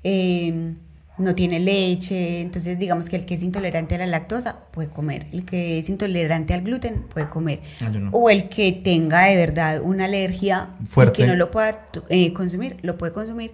[0.04, 0.74] eh,
[1.18, 5.26] no tiene leche, entonces digamos que el que es intolerante a la lactosa puede comer,
[5.32, 8.10] el que es intolerante al gluten puede comer, Ah, no.
[8.12, 11.22] o el que tenga de verdad una alergia Fuerte.
[11.22, 13.50] y que no lo pueda eh, consumir, lo puede consumir,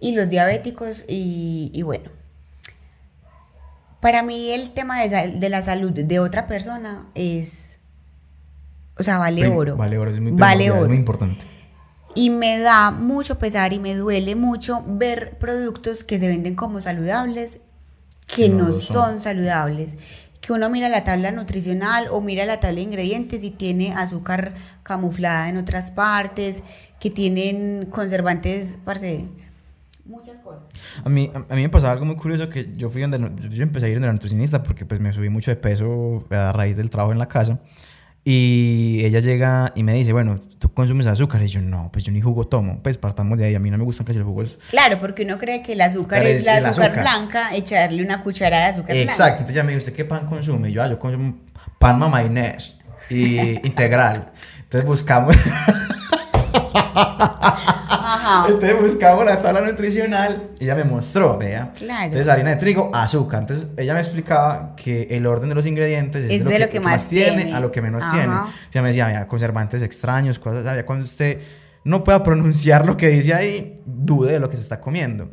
[0.00, 2.10] y los diabéticos y, y bueno.
[4.00, 7.78] Para mí el tema de, de la salud de otra persona es,
[8.98, 9.76] o sea, vale Prim- oro.
[9.76, 10.88] Vale oro, es muy, Vale primordial, es oro.
[10.88, 11.40] muy importante.
[12.14, 16.80] Y me da mucho pesar y me duele mucho ver productos que se venden como
[16.80, 17.60] saludables
[18.26, 18.80] que No son.
[18.80, 19.20] son.
[19.20, 19.96] saludables.
[20.40, 24.54] Que uno mira la tabla nutricional o mira la tabla de ingredientes y tiene azúcar
[24.82, 26.62] camuflada en otras partes,
[27.00, 29.28] que tienen conservantes, parce,
[30.04, 30.62] muchas cosas.
[31.04, 33.18] A mí, a, a mí me pasaba algo muy curioso que yo fui donde,
[33.50, 36.52] yo empecé a ir donde la nutricionista porque pues me subí mucho de peso a
[36.52, 37.60] raíz del trabajo en la casa.
[38.24, 41.40] Y ella llega y me dice, bueno, ¿tú consumes azúcar?
[41.40, 42.82] Y yo, no, pues yo ni jugo tomo.
[42.82, 44.58] Pues partamos de ahí, a mí no me gustan casi los jugos.
[44.68, 47.04] Claro, porque uno cree que el azúcar es es la azúcar, azúcar.
[47.04, 49.32] blanca, echarle una cucharada de azúcar Exacto, blanca.
[49.38, 50.68] entonces ella me dijo, ¿usted qué pan consume?
[50.68, 51.38] Y yo, ah, yo consumo
[51.78, 54.32] pan mamayonés y integral.
[54.64, 55.34] Entonces buscamos...
[56.94, 58.46] Ajá.
[58.48, 61.72] Entonces buscamos la tabla nutricional y ella me mostró, vea.
[61.76, 62.04] Claro.
[62.06, 63.40] Entonces harina de trigo, azúcar.
[63.40, 66.80] Entonces ella me explicaba que el orden de los ingredientes es, Es de lo que
[66.80, 67.54] más tiene, tiene.
[67.54, 68.12] a lo que menos Ajá.
[68.16, 68.32] tiene.
[68.72, 71.40] Ella me decía, vea, conservantes extraños, cosas, ya cuando usted
[71.84, 75.30] no pueda pronunciar lo que dice ahí, dude de lo que se está comiendo.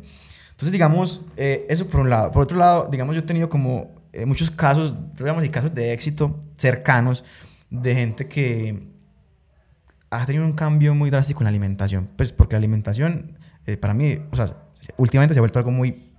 [0.50, 2.30] Entonces, digamos, eh, eso por un lado.
[2.32, 5.92] Por otro lado, digamos, yo he tenido como eh, muchos casos, digamos, y casos de
[5.92, 7.24] éxito cercanos
[7.68, 8.88] de gente que
[10.20, 12.08] ha tenido un cambio muy drástico en la alimentación.
[12.16, 14.46] Pues porque la alimentación, eh, para mí, o sea,
[14.96, 16.10] últimamente se ha vuelto algo muy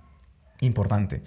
[0.60, 1.22] importante.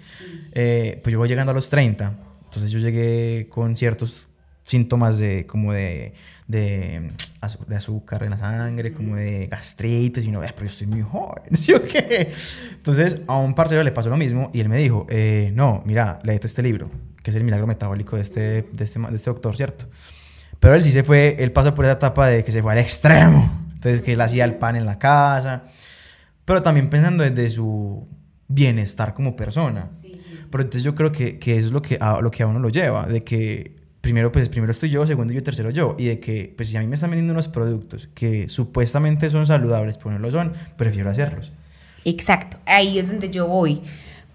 [0.52, 4.28] Eh, pues yo voy llegando a los 30, entonces yo llegué con ciertos
[4.64, 6.14] síntomas de como de,
[6.46, 7.08] de,
[7.66, 11.02] de azúcar en la sangre, como de gastritis, y uno, "Eh, pero yo estoy muy
[11.02, 12.30] joven, ¿sí o qué?
[12.76, 16.18] Entonces a un parcero le pasó lo mismo y él me dijo, eh, no, mira,
[16.22, 16.90] léete este libro,
[17.22, 18.40] que es el milagro metabólico de este,
[18.72, 19.86] de este, de este doctor, ¿cierto?
[20.62, 22.78] Pero él sí se fue, él pasó por esa etapa de que se fue al
[22.78, 23.66] extremo.
[23.74, 25.64] Entonces que él hacía el pan en la casa.
[26.44, 28.06] Pero también pensando desde su
[28.46, 29.88] bienestar como persona.
[30.52, 32.60] Pero entonces yo creo que, que eso es lo que, a, lo que a uno
[32.60, 33.06] lo lleva.
[33.06, 35.96] De que primero, pues primero estoy yo, segundo yo, tercero yo.
[35.98, 39.48] Y de que, pues si a mí me están vendiendo unos productos que supuestamente son
[39.48, 41.50] saludables, pero no lo son, prefiero hacerlos.
[42.04, 43.82] Exacto, ahí es donde yo voy.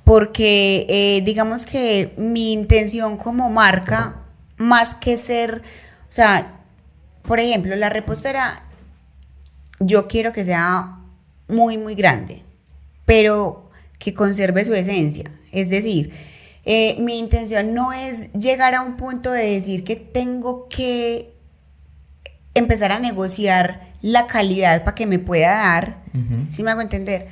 [0.04, 4.24] Porque eh, digamos que mi intención como marca,
[4.58, 5.62] más que ser,
[6.10, 6.62] o sea,
[7.24, 8.64] por ejemplo, la repostera,
[9.80, 11.00] yo quiero que sea
[11.48, 12.44] muy, muy grande,
[13.06, 15.30] pero que conserve su esencia.
[15.52, 16.14] Es decir,
[16.66, 21.34] eh, mi intención no es llegar a un punto de decir que tengo que
[22.54, 26.04] empezar a negociar la calidad para que me pueda dar,
[26.48, 27.28] si me hago entender,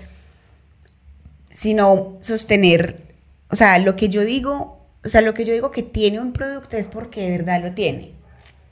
[1.50, 3.16] sino sostener,
[3.50, 6.34] o sea, lo que yo digo, o sea, lo que yo digo que tiene un
[6.34, 8.14] producto es porque de verdad lo tiene.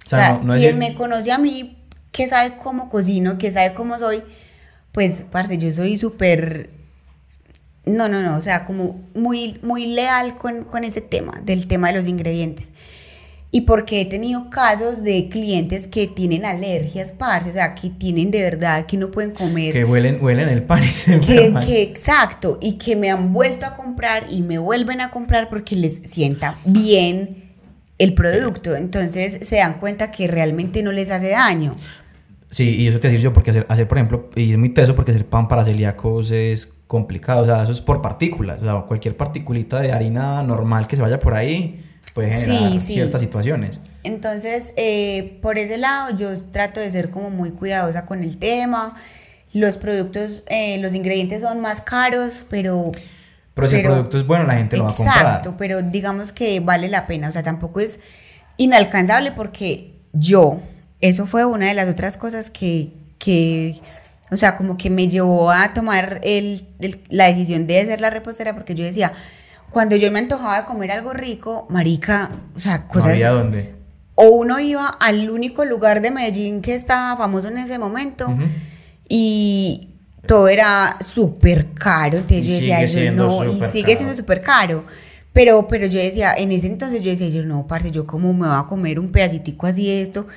[0.05, 1.77] O sea, quien me conoce a mí,
[2.11, 4.21] que sabe cómo cocino, que sabe cómo soy,
[4.91, 6.69] pues, parce, yo soy súper
[7.85, 11.91] no, no, no, o sea, como muy, muy leal con, con, ese tema, del tema
[11.91, 12.71] de los ingredientes.
[13.51, 18.31] Y porque he tenido casos de clientes que tienen alergias, parce, o sea, que tienen
[18.31, 19.73] de verdad, que no pueden comer.
[19.73, 20.81] Que huelen, huelen el pan.
[21.05, 25.49] Que, que, exacto, y que me han vuelto a comprar y me vuelven a comprar
[25.49, 27.52] porque les sienta bien
[27.97, 28.75] el producto.
[28.75, 31.75] Entonces se dan cuenta que realmente no les hace daño.
[32.49, 34.95] Sí, y eso te decir yo, porque hacer, hacer, por ejemplo, y es muy teso
[34.95, 38.81] porque hacer pan para celíacos es complicado, o sea, eso es por partículas, o sea,
[38.81, 41.83] cualquier particulita de harina normal que se vaya por ahí
[42.13, 43.79] puede generar ciertas situaciones.
[44.03, 48.95] Entonces, eh, por ese lado, yo trato de ser como muy cuidadosa con el tema.
[49.51, 52.91] Los productos, eh, los ingredientes son más caros, pero...
[53.53, 55.17] Pero si el producto es bueno, la gente lo va a comprar.
[55.17, 57.99] Exacto, pero digamos que vale la pena, o sea, tampoco es
[58.57, 60.59] inalcanzable porque yo,
[61.01, 63.79] eso fue una de las otras cosas que, que
[64.31, 66.65] o sea, como que me llevó a tomar el,
[67.09, 69.13] la decisión de hacer la repostera porque yo decía,
[69.69, 73.05] cuando yo me antojaba de comer algo rico, marica, o sea, cosas...
[73.05, 73.75] No había dónde.
[74.15, 78.27] O uno iba al único lugar de Medellín que estaba famoso en ese momento
[79.09, 79.92] y
[80.25, 82.17] todo era súper caro.
[82.17, 84.85] Entonces yo decía, yo no, y sigue siendo súper caro.
[85.33, 88.47] Pero, pero yo decía, en ese entonces yo decía, yo no, parce, yo como me
[88.47, 90.27] voy a comer un pedacitico así de esto,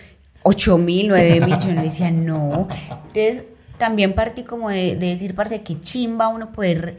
[0.42, 2.66] 8 mil, 9 mil, yo no decía, no.
[3.08, 3.44] Entonces
[3.76, 6.96] también partí como de, decir, parce, que chimba uno poder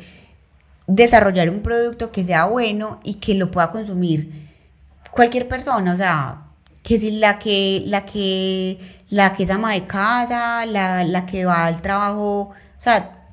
[0.86, 4.48] desarrollar un producto que sea bueno y que lo pueda consumir
[5.12, 6.44] cualquier persona, o sea,
[6.84, 8.78] que si la que, la que,
[9.10, 13.28] la que es ama de casa, la, la que va al trabajo, o sea,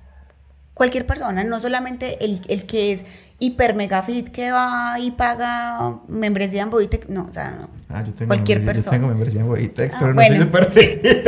[0.75, 3.05] cualquier persona, no solamente el, el que es
[3.39, 7.69] hiper mega fit que va y paga membresía en Boitec, no, o sea, no.
[7.89, 8.85] Ah, yo tengo cualquier persona.
[8.85, 11.05] Yo tengo membresía en Boitec, ah, pero no soy super fit.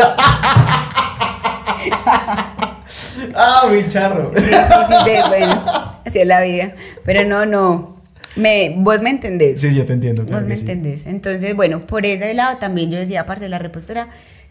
[3.34, 4.32] ah, muy charro.
[4.36, 6.74] Sí, sí, sí, bueno, así es la vida.
[7.04, 7.96] Pero no, no.
[8.36, 9.60] Me, vos me entendés.
[9.60, 10.24] Sí, yo te entiendo.
[10.24, 11.06] vos me entendés.
[11.06, 14.08] Entonces, bueno, por ese lado también yo decía, aparte de la repostura,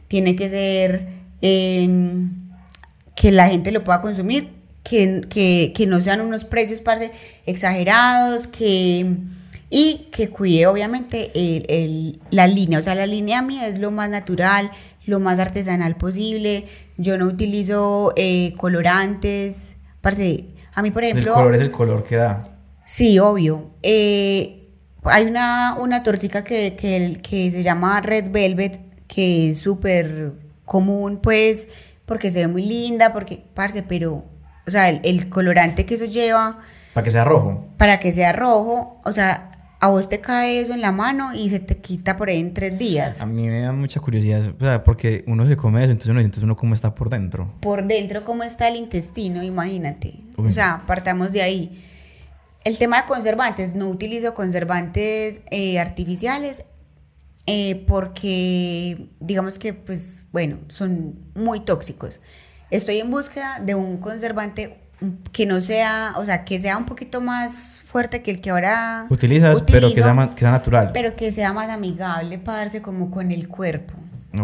[0.07, 1.07] tiene que ser
[3.15, 4.49] que la gente lo pueda consumir,
[4.83, 7.11] que, que, que no sean unos precios, parce,
[7.45, 9.17] exagerados, que
[9.69, 13.91] y que cuide obviamente el, el, la línea, o sea, la línea mía es lo
[13.91, 14.69] más natural,
[15.05, 16.65] lo más artesanal posible.
[16.97, 19.75] Yo no utilizo eh, colorantes.
[20.01, 21.31] Parce, a mí, por ejemplo.
[21.31, 22.43] El color es el color que da.
[22.85, 23.71] Sí, obvio.
[23.81, 24.69] Eh,
[25.03, 31.19] hay una, una tortica que, que, que se llama Red Velvet, que es súper común,
[31.21, 31.67] pues,
[32.05, 34.25] porque se ve muy linda, porque, parce, pero,
[34.67, 36.59] o sea, el, el colorante que eso lleva.
[36.93, 37.65] Para que sea rojo.
[37.77, 41.49] Para que sea rojo, o sea, a vos te cae eso en la mano y
[41.49, 43.21] se te quita por ahí en tres días.
[43.21, 46.21] A mí me da mucha curiosidad, o sea, porque uno se come eso, entonces uno
[46.21, 47.53] entonces uno cómo está por dentro.
[47.59, 50.15] Por dentro, cómo está el intestino, imagínate.
[50.37, 51.83] O sea, partamos de ahí.
[52.63, 56.65] El tema de conservantes, no utilizo conservantes eh, artificiales
[57.47, 62.21] eh, porque, digamos que, pues, bueno, son muy tóxicos.
[62.71, 64.79] Estoy en búsqueda de un conservante
[65.31, 69.05] que no sea, o sea, que sea un poquito más fuerte que el que ahora
[69.09, 70.91] utilizas, pero que sea, que sea natural.
[70.93, 73.93] Pero que sea más amigable, parce, como con el cuerpo.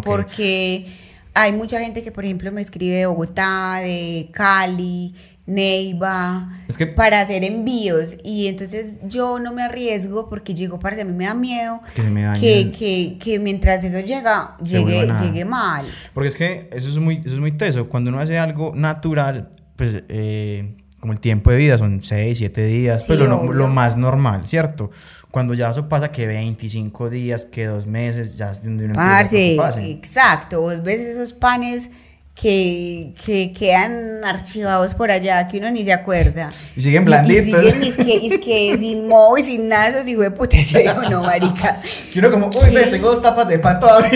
[0.04, 0.88] Porque
[1.34, 5.16] hay mucha gente que, por ejemplo, me escribe de Bogotá, de Cali,
[5.52, 6.50] Neiva,
[6.96, 8.18] para hacer envíos.
[8.24, 12.72] Y entonces yo no me arriesgo porque llego, parce, a mí me da miedo que,
[12.72, 15.86] que, que, mientras eso llega, llegue, llegue mal.
[16.14, 17.90] Porque es que eso es, muy, eso es muy teso.
[17.90, 22.66] Cuando uno hace algo natural, pues eh, como el tiempo de vida son 6, 7
[22.66, 24.92] días, pues lo, lo, más normal, ¿cierto?
[25.32, 29.58] Cuando ya eso pasa que 25 días, que dos meses, ya es donde uno Parce,
[29.90, 31.90] exacto, vos ves esos panes
[32.36, 36.52] que, que, quedan archivados por allá, que uno ni se acuerda.
[36.76, 37.46] Y siguen blanditos.
[37.46, 40.58] Y, siguen, es que, es que sin moho y sin nada, esos hijos de puta,
[40.58, 41.82] yo no, marica.
[42.12, 44.10] Que uno como, uy, ve, tengo dos tapas de pan todavía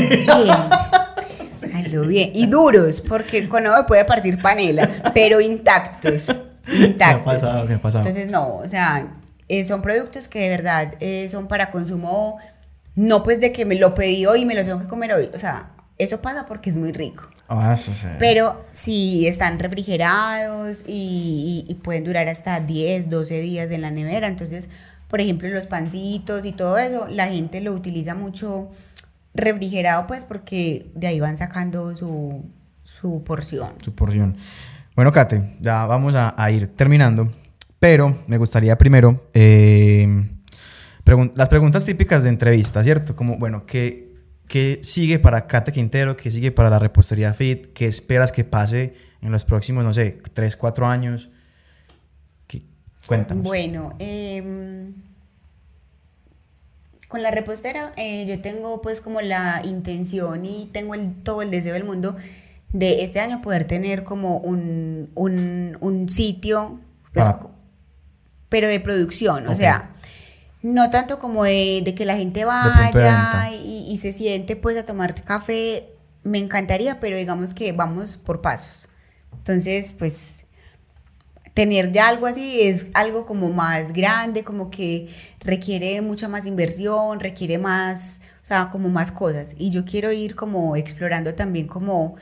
[2.03, 2.31] bien.
[2.33, 6.29] Y duros, con con me puede partir panela, pero intactos.
[6.67, 6.97] Intactos.
[6.97, 7.67] ¿Qué ha pasado?
[7.67, 8.03] ¿Qué ha pasado?
[8.03, 9.07] Entonces, no, o sea,
[9.47, 12.39] eh, son productos que de verdad eh, son para consumo,
[12.95, 15.29] no pues de que me lo pedí hoy y me lo tengo que comer hoy.
[15.33, 17.29] O sea, eso pasa porque es muy rico.
[17.47, 18.07] Ah, eso sí.
[18.19, 23.91] Pero si están refrigerados y, y- y pueden durar hasta 10, 12 días en la
[23.91, 24.67] nevera, entonces,
[25.07, 28.69] por ejemplo, los pancitos y todo eso, la gente lo utiliza mucho
[29.33, 32.45] refrigerado, pues porque de ahí van sacando su,
[32.81, 33.73] su porción.
[33.83, 34.37] su porción.
[34.95, 37.31] Bueno, Kate, ya vamos a, a ir terminando,
[37.79, 40.07] pero me gustaría primero eh,
[41.05, 43.15] pregun- las preguntas típicas de entrevista, ¿cierto?
[43.15, 44.14] Como, bueno, ¿qué,
[44.47, 46.15] qué sigue para Kate Quintero?
[46.17, 47.73] ¿Qué sigue para la repostería Fit?
[47.73, 51.29] ¿Qué esperas que pase en los próximos, no sé, 3, 4 años?
[52.47, 52.63] ¿Qué-
[53.07, 53.43] Cuéntanos.
[53.43, 54.93] Bueno, em,
[57.07, 61.51] con la repostera eh, yo tengo pues como la intención y tengo el- todo el
[61.51, 62.15] deseo del mundo
[62.73, 66.79] de este año poder tener como un, un, un sitio,
[67.13, 67.51] pues, co-
[68.49, 69.57] pero de producción, o Ok.
[69.57, 69.91] sea,
[70.65, 74.83] no tanto como de, de que la gente vaya y, y se siente pues a
[74.83, 75.93] tomar café,
[76.23, 78.89] me encantaría, pero digamos que vamos por pasos.
[79.31, 80.37] Entonces, pues
[81.53, 85.07] tener ya algo así es algo como más grande, como que
[85.39, 89.53] requiere mucha más inversión, requiere más, o sea, como más cosas.
[89.59, 92.15] Y yo quiero ir como explorando también como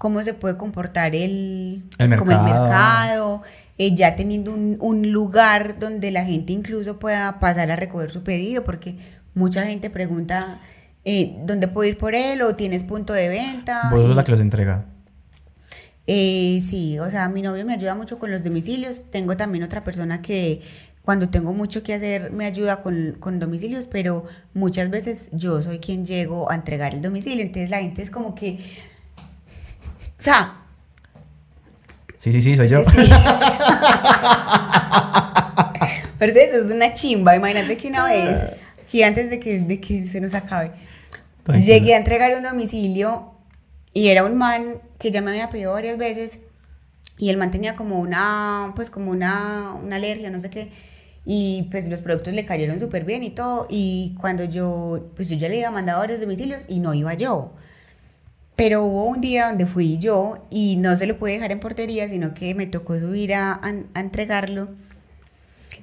[0.00, 2.62] cómo se puede comportar el, pues, como el mercado.
[2.64, 3.42] mercado,
[3.76, 8.22] eh, ya teniendo un, un lugar donde la gente incluso pueda pasar a recoger su
[8.22, 8.96] pedido, porque
[9.34, 10.62] mucha gente pregunta,
[11.04, 12.40] eh, ¿dónde puedo ir por él?
[12.40, 13.90] ¿O tienes punto de venta?
[13.90, 14.86] Vos sos la que los entrega.
[16.06, 19.10] eh, sí, o sea, mi novio me ayuda mucho con los domicilios.
[19.10, 20.62] Tengo también otra persona que
[21.02, 24.24] cuando tengo mucho que hacer me ayuda con, con domicilios, pero
[24.54, 27.42] muchas veces yo soy quien llego a entregar el domicilio.
[27.44, 28.58] Entonces la gente es como que,
[30.20, 30.56] o sea,
[32.22, 32.84] Sí, sí, sí, soy yo.
[32.84, 33.10] Sí, sí.
[36.18, 37.34] Pero eso es una chimba.
[37.34, 38.44] Imagínate que una vez,
[38.92, 40.72] y antes de que, de que se nos acabe,
[41.44, 41.66] Tranquila.
[41.66, 43.32] llegué a entregar un domicilio
[43.94, 46.40] y era un man que ya me había pedido varias veces
[47.16, 50.70] y el man tenía como una, pues como una, una alergia, no sé qué.
[51.24, 53.66] Y pues los productos le cayeron súper bien y todo.
[53.70, 57.54] Y cuando yo, pues yo ya le había mandado varios domicilios y no iba yo.
[58.60, 62.06] Pero hubo un día donde fui yo y no se lo pude dejar en portería,
[62.10, 64.68] sino que me tocó subir a, a- a entregarlo.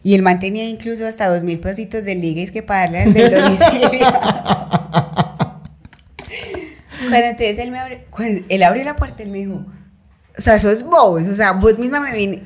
[0.03, 3.32] Y el man tenía incluso hasta dos mil pesitos de ligues que pagarle al del
[3.34, 3.89] domicilio.
[6.99, 7.99] Cuando entonces él me abrió,
[8.47, 9.65] él abrió la puerta, él me dijo,
[10.38, 12.43] o sea, sos vos, o sea, vos misma me vine.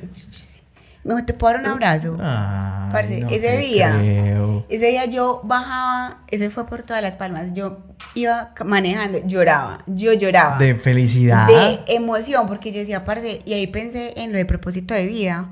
[1.04, 2.16] Me dijo, ¿te puedo dar un abrazo?
[2.20, 4.64] Ay, Parce, no ese día, creo.
[4.68, 7.78] ese día yo bajaba, ese fue por todas las palmas, yo
[8.14, 10.58] iba manejando, lloraba, yo lloraba.
[10.58, 11.48] De felicidad.
[11.48, 15.48] De emoción, porque yo decía, parce, y ahí pensé en lo de propósito de vida,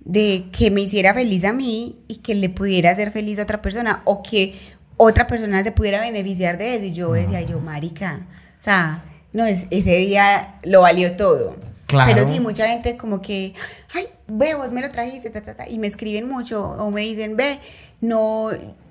[0.00, 3.62] de que me hiciera feliz a mí y que le pudiera hacer feliz a otra
[3.62, 4.58] persona, o que
[4.96, 6.86] otra persona se pudiera beneficiar de eso.
[6.86, 8.26] Y yo decía, yo, marica,
[8.56, 11.56] o sea, no, es, ese día lo valió todo.
[11.92, 12.10] Claro.
[12.14, 13.54] Pero sí, mucha gente como que,
[13.94, 17.02] ay, ve, vos me lo trajiste, ta, ta, ta", y me escriben mucho, o me
[17.02, 17.58] dicen, ve,
[18.00, 18.48] no,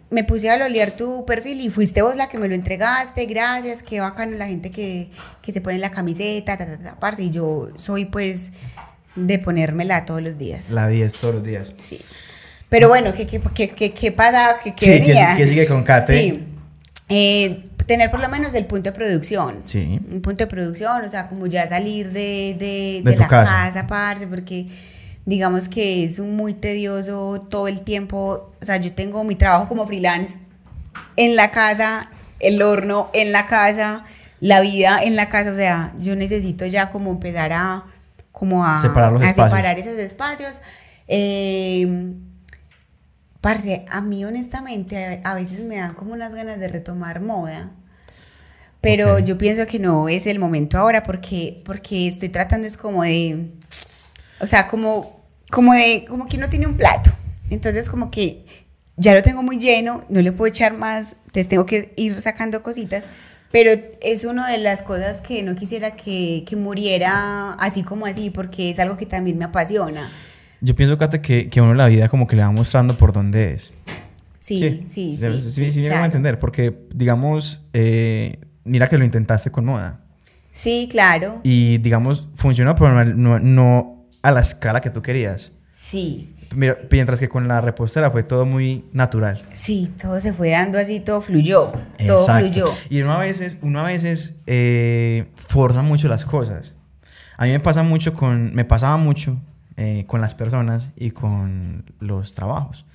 [0.10, 3.82] me puse a lolear tu perfil y fuiste vos la que me lo entregaste, gracias,
[3.84, 5.10] qué bacano la gente que,
[5.42, 8.52] que se pone la camiseta, ta, ta, ta, parce, y yo soy pues
[9.16, 10.70] de ponérmela todos los días.
[10.70, 11.74] La 10 todos los días.
[11.78, 12.00] Sí.
[12.70, 14.60] Pero bueno, ¿qué, qué, qué, qué, qué pasa?
[14.64, 15.34] ¿Qué, qué Sí, ¿qué- venía?
[15.36, 16.14] qué sigue con Kate?
[16.18, 16.44] Sí.
[17.10, 19.62] Eh, tener por lo menos el punto de producción.
[19.66, 20.00] Sí.
[20.12, 23.28] Un punto de producción, o sea, como ya salir de, de, De de tu la
[23.28, 23.52] casa.
[23.52, 24.68] casa, parce, porque
[25.26, 28.52] digamos que es muy tedioso todo el tiempo.
[28.62, 30.38] O sea, yo tengo mi trabajo como freelance
[31.16, 32.10] en la casa,
[32.40, 34.04] el horno en la casa,
[34.40, 35.52] la vida en la casa.
[35.52, 37.84] O sea, yo necesito ya como empezar a
[38.32, 40.60] como a, Separar los a separar esos espacios.
[41.08, 42.14] Eh,
[43.42, 47.72] parce, a mí honestamente a, veces me dan como unas ganas de retomar moda.
[48.80, 53.04] Pero yo pienso que no es el momento ahora porque, porque estoy tratando es como
[53.04, 53.52] de,
[54.40, 57.12] o sea, como, como de, como que uno tiene un plato.
[57.50, 58.46] Entonces como que
[58.96, 62.64] ya lo tengo muy lleno, no le puedo echar más, entonces tengo que ir sacando
[62.64, 63.04] cositas.
[63.52, 63.72] Pero
[64.02, 68.70] es una de las cosas que no quisiera que, que muriera así como así, porque
[68.70, 70.10] es algo que también me apasiona.
[70.62, 73.74] Yo pienso, que, que uno la vida como que le va mostrando por dónde es.
[74.38, 75.18] Sí, sí, sí.
[75.18, 76.06] Sí, Sí, sí, sí, me claro.
[76.06, 76.40] entender.
[76.40, 80.02] Porque, digamos, eh, mira que lo intentaste con moda.
[80.52, 81.40] Sí, claro.
[81.44, 85.52] Y, digamos, funcionó, pero no, no- no a la escala que tú querías.
[85.72, 89.42] Sí, Mira, mientras que con la repostera fue todo muy natural.
[89.54, 91.72] sí, todo se fue dando así, todo fluyó,
[92.06, 92.46] todo Exacto.
[92.46, 92.66] fluyó.
[92.90, 96.76] Y uno a veces, uno a veces eh, forza mucho las cosas.
[97.38, 99.40] A mí me pasa mucho con, me pasaba mucho
[99.84, 102.86] eh, con las personas y con los trabajos.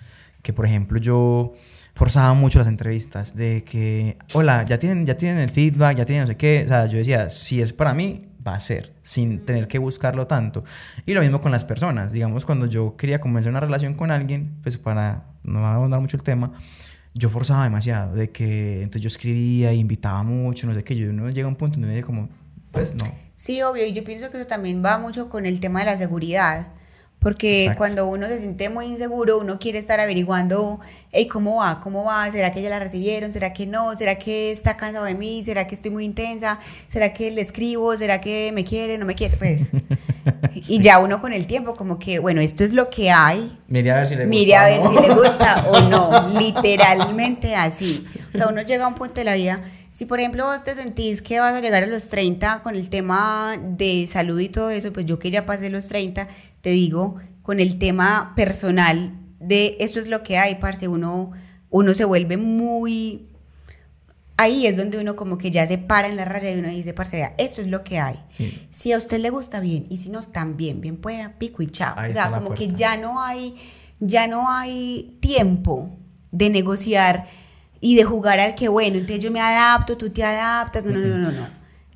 [0.43, 1.55] Que por ejemplo yo
[1.95, 6.23] forzaba mucho las entrevistas de que, hola, ya tienen, ya tienen el feedback, ya tienen
[6.23, 6.63] no sé qué.
[6.65, 10.29] O sea, yo decía, si es para mí, va a ser, sin tener que buscarlo
[10.29, 10.63] tanto.
[11.05, 12.13] Y lo mismo con las personas.
[12.13, 16.23] Digamos, cuando yo quería comenzar una relación con alguien, pues para no ahondar mucho el
[16.23, 16.53] tema,
[17.15, 21.31] yo forzaba demasiado, de que entonces yo escribía, invitaba mucho, no sé qué, yo no
[21.31, 22.29] llega a un punto donde me dije como,
[22.71, 23.11] pues no.
[23.35, 25.97] Sí, obvio, y yo pienso que eso también va mucho con el tema de la
[25.97, 26.69] seguridad.
[27.27, 30.79] Porque cuando uno se siente muy inseguro, uno quiere estar averiguando,
[31.11, 31.81] hey, ¿cómo va?
[31.81, 32.31] ¿Cómo va?
[32.31, 33.33] ¿Será que ya la recibieron?
[33.33, 33.97] ¿Será que no?
[33.97, 35.43] ¿Será que está cansado de mí?
[35.43, 36.61] ¿Será que estoy muy intensa?
[36.87, 37.97] ¿Será que le escribo?
[37.97, 38.97] ¿Será que me quiere?
[38.97, 39.37] ¿No me quiere?
[39.39, 39.71] Pues.
[40.69, 43.59] y ya uno con el tiempo, como que, bueno, esto es lo que hay.
[43.67, 44.39] Mire a ver si le gusta.
[44.39, 46.29] Mire a ver si le gusta o no.
[46.39, 48.07] Literalmente así.
[48.35, 49.61] O sea, uno llega a un punto de la vida
[49.97, 52.91] si por ejemplo vos te sentís que vas a llegar a los 30 con el
[52.91, 56.29] tema de salud y todo eso, pues yo que ya pasé los 30,
[56.67, 61.31] te digo, con el tema personal de esto es lo que hay, parce, uno,
[61.71, 63.29] uno se vuelve muy...
[64.37, 66.93] Ahí es donde uno como que ya se para en la raya y uno dice,
[66.93, 68.17] parce, esto es lo que hay.
[68.73, 71.95] Si a usted le gusta bien y si no, también, bien pueda, pico y chao.
[71.97, 73.55] o sea, como que ya no hay,
[74.01, 75.97] ya no hay tiempo
[76.33, 77.29] de negociar
[77.81, 80.99] y de jugar al que bueno, entonces yo me adapto, tú te adaptas, no, no,
[80.99, 81.47] no, no, no.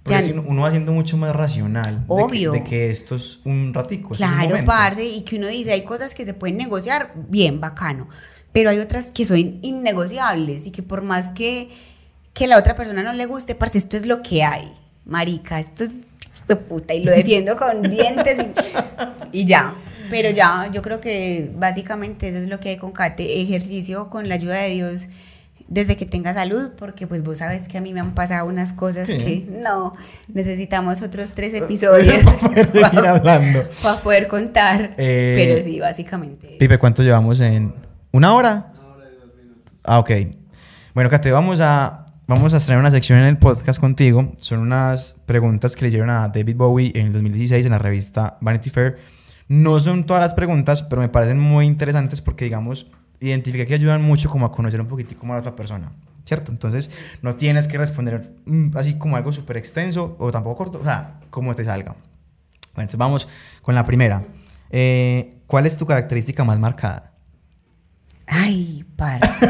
[0.07, 2.05] Ya, uno va siendo mucho más racional.
[2.09, 2.53] Obvio.
[2.53, 4.11] De que, esto es un ratico.
[4.11, 8.09] Claro, parce, y que uno dice, hay cosas que se pueden negociar, bien, bacano.
[8.53, 11.71] Pero hay otras que son innegociables y que por más que,
[12.33, 14.67] que la otra persona no le guste, parce, esto es lo que hay.
[15.05, 15.91] Marica, esto es
[16.57, 18.39] puta y lo defiendo con dientes
[19.33, 19.75] y, y ya.
[20.09, 23.43] Pero ya, yo creo que básicamente eso es lo que hay con Kate.
[23.43, 25.09] Ejercicio con la ayuda de Dios
[25.71, 28.73] desde que tenga salud, porque pues vos sabes que a mí me han pasado unas
[28.73, 29.95] cosas que no,
[30.27, 33.69] necesitamos otros tres episodios para poder seguir hablando.
[33.81, 36.57] Para poder contar, eh, pero sí, básicamente.
[36.59, 37.73] Pipe, ¿cuánto llevamos en
[38.11, 38.73] una hora?
[38.75, 39.73] Una hora y dos minutos.
[39.85, 40.11] Ah, ok.
[40.93, 44.33] Bueno, Kate, vamos a, vamos a estrenar una sección en el podcast contigo.
[44.41, 48.39] Son unas preguntas que le hicieron a David Bowie en el 2016 en la revista
[48.41, 48.99] Vanity Fair.
[49.47, 52.89] No son todas las preguntas, pero me parecen muy interesantes porque, digamos,
[53.21, 55.93] identifica que ayudan mucho como a conocer un poquitico más a la otra persona,
[56.25, 56.51] ¿cierto?
[56.53, 56.91] Entonces,
[57.23, 61.21] no tienes que responder mm, así como algo súper extenso o tampoco corto, o sea,
[61.31, 61.93] como te salga.
[62.75, 63.29] Bueno, entonces vamos
[63.63, 64.25] con la primera.
[64.71, 67.13] Eh, ¿Cuál es tu característica más marcada?
[68.27, 69.47] Ay, parce.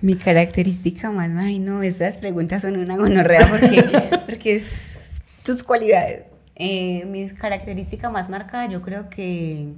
[0.00, 3.84] Mi característica más, ay no, esas preguntas son una gonorrea porque,
[4.26, 6.24] porque es tus cualidades.
[6.56, 9.72] Eh, mi característica más marcada, yo creo que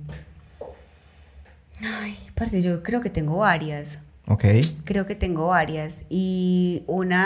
[1.82, 4.00] Ay, parce, yo creo que tengo varias.
[4.26, 4.44] Ok.
[4.84, 6.02] Creo que tengo varias.
[6.08, 7.24] Y una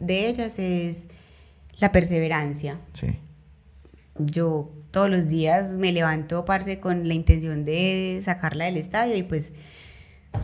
[0.00, 1.08] de ellas es
[1.78, 2.78] la perseverancia.
[2.92, 3.18] Sí.
[4.18, 9.22] Yo todos los días me levanto, parce, con la intención de sacarla del estadio y
[9.22, 9.52] pues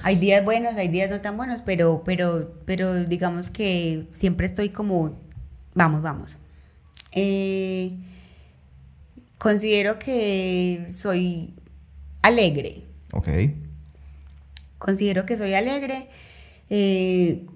[0.02, 4.70] hay días buenos, hay días no tan buenos, pero, pero, pero digamos que siempre estoy
[4.70, 5.18] como,
[5.74, 6.38] vamos, vamos.
[7.12, 7.92] Eh,
[9.38, 11.54] considero que soy
[12.22, 12.84] alegre.
[13.12, 13.28] Ok.
[14.78, 16.08] Considero que soy alegre.
[16.70, 17.46] Eh,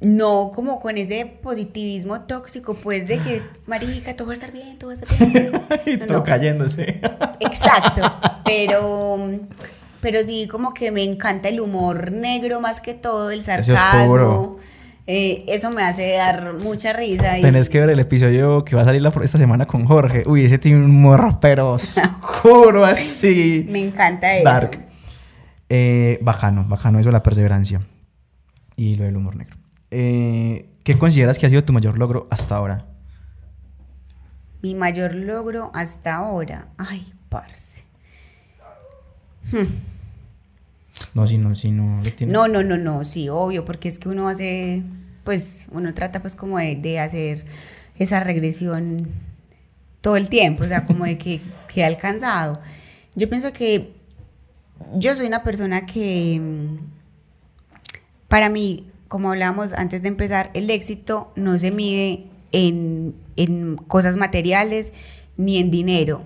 [0.00, 4.78] no como con ese positivismo tóxico, pues de que, marica, todo va a estar bien,
[4.78, 6.00] todo va a estar bien.
[6.08, 7.00] todo cayéndose.
[7.40, 8.02] Exacto,
[8.44, 9.30] pero,
[10.00, 14.58] pero sí como que me encanta el humor negro más que todo, el sarcasmo.
[15.08, 17.38] Eh, eso me hace dar mucha risa.
[17.38, 17.42] Y...
[17.42, 20.24] Tenés que ver el episodio que va a salir esta semana con Jorge.
[20.26, 23.64] Uy, ese tiene un humor pero oscuro así.
[23.70, 24.44] Me encanta eso.
[24.44, 24.85] Dark.
[25.68, 27.82] Eh, bajano, bajano, eso la perseverancia
[28.76, 29.56] y lo del humor negro.
[29.90, 32.86] Eh, ¿Qué consideras que ha sido tu mayor logro hasta ahora?
[34.62, 36.68] Mi mayor logro hasta ahora.
[36.78, 37.84] Ay, parce.
[39.50, 39.66] Hmm.
[41.14, 41.98] No, si no, si no.
[42.26, 44.82] No, no, no, no, sí, obvio, porque es que uno hace,
[45.24, 47.44] pues, uno trata pues como de, de hacer
[47.96, 49.08] esa regresión
[50.00, 51.40] todo el tiempo, o sea, como de que,
[51.72, 52.60] que ha alcanzado.
[53.14, 53.95] Yo pienso que
[54.94, 56.78] yo soy una persona que, mm,
[58.28, 63.14] para mí, como hablábamos antes de empezar, el éxito no se mide en,
[63.88, 64.92] cosas materiales
[65.36, 66.24] ni en dinero.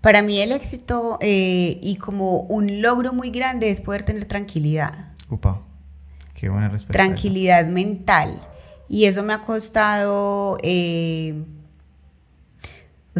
[0.00, 5.12] Para mí el éxito eh, y como un logro muy grande es poder tener tranquilidad.
[5.28, 5.62] Upa,
[6.34, 6.92] qué buena respuesta.
[6.92, 8.34] Tranquilidad mental.
[8.88, 10.56] Y eso me ha costado...
[10.62, 11.44] Eh,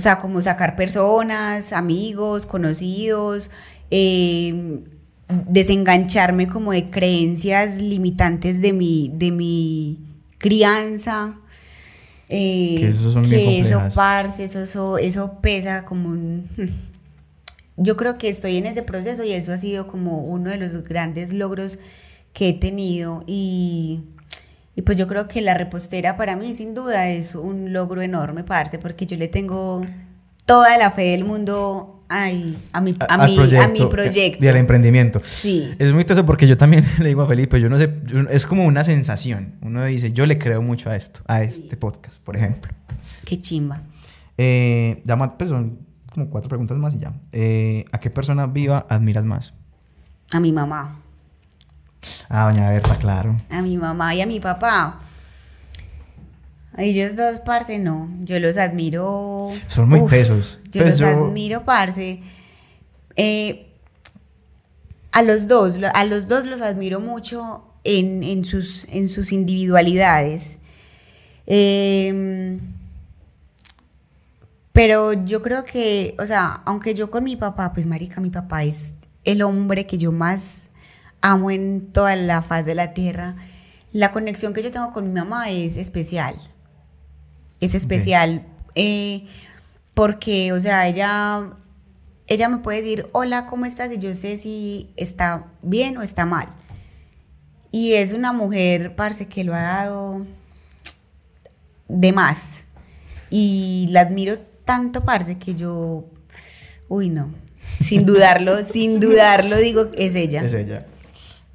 [0.01, 3.51] o sea, como sacar personas, amigos, conocidos,
[3.91, 4.81] eh,
[5.47, 9.99] desengancharme como de creencias limitantes de mi, de mi
[10.39, 11.39] crianza.
[12.31, 16.49] Eh, que eso son eso, parce, eso, eso, pesa como un...
[17.77, 20.83] yo creo que estoy en ese proceso y eso ha sido como uno de los
[20.83, 21.79] grandes logros
[22.33, 24.05] que he tenido y,
[24.81, 28.45] y pues yo creo que la repostera para mí sin duda es un logro enorme,
[28.45, 29.85] parce, porque yo le tengo
[30.47, 34.43] toda la fe del mundo ay, a, mi, a, mi, proyecto, a mi proyecto.
[34.43, 35.19] Y al emprendimiento.
[35.23, 35.71] Sí.
[35.79, 37.91] Es muy eso porque yo también le digo a Felipe, yo no sé,
[38.31, 39.57] es como una sensación.
[39.61, 42.73] Uno dice, yo le creo mucho a esto, a este podcast, por ejemplo.
[43.27, 43.83] Qué chimba.
[44.39, 47.13] Eh, ya más, pues son como cuatro preguntas más y ya.
[47.33, 49.53] Eh, ¿A qué persona viva admiras más?
[50.33, 51.03] A mi mamá.
[52.29, 53.37] A doña Berta, claro.
[53.51, 55.01] A mi mamá y a mi papá.
[56.79, 58.09] Ellos dos, parce, no.
[58.23, 59.53] Yo los admiro.
[59.69, 60.61] Son muy pesos.
[60.71, 62.23] Yo Pues los admiro, parce.
[63.17, 63.67] Eh,
[65.13, 70.59] a los dos, a los dos los admiro mucho en, en sus, en sus individualidades.
[71.47, 72.59] Eh,
[74.73, 78.63] pero yo creo que, o sea, aunque yo con mi papá, pues marica, mi papá
[78.63, 78.95] es
[79.25, 80.70] el hombre que yo más
[81.21, 83.37] amo en toda la faz de la tierra.
[83.93, 86.35] La conexión que yo tengo con mi mamá es especial.
[87.61, 89.27] Es especial eh,
[89.95, 91.51] porque, o sea, ella,
[92.27, 93.93] ella me puede decir, hola, ¿cómo estás?
[93.93, 96.49] Y yo sé si está bien o está mal.
[97.73, 100.27] Y es una mujer, parce, que lo ha dado
[101.89, 102.65] de más.
[103.31, 106.07] Y la admiro tanto, parce, que yo,
[106.89, 107.33] uy, no.
[107.79, 110.43] Sin dudarlo, sin dudarlo, digo, es ella.
[110.43, 110.87] Es ella.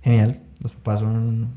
[0.06, 0.40] Genial.
[0.62, 1.50] Los papás son.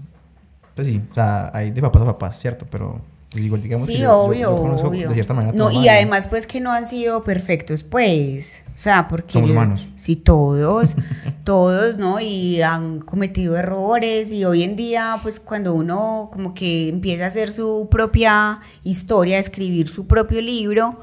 [0.74, 2.66] Pues sí, o sea, hay de papás a papás, ¿cierto?
[2.70, 5.08] Pero pues igual digamos Sí, que yo- yo- obvio, yo obvio.
[5.08, 8.56] de cierta manera No, y además, pues que no han sido perfectos, pues.
[8.74, 9.32] O sea, porque.
[9.34, 9.86] Somos yo- humanos.
[9.96, 10.96] Sí, todos,
[11.44, 12.20] todos, ¿no?
[12.20, 14.32] Y han cometido errores.
[14.32, 19.36] Y hoy en día, pues cuando uno como que empieza a hacer su propia historia,
[19.36, 21.00] a escribir su propio libro,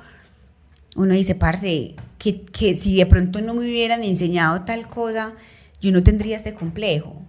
[0.96, 5.34] uno dice, parce, que, que si de pronto no me hubieran enseñado tal cosa,
[5.82, 7.22] yo no tendría este complejo.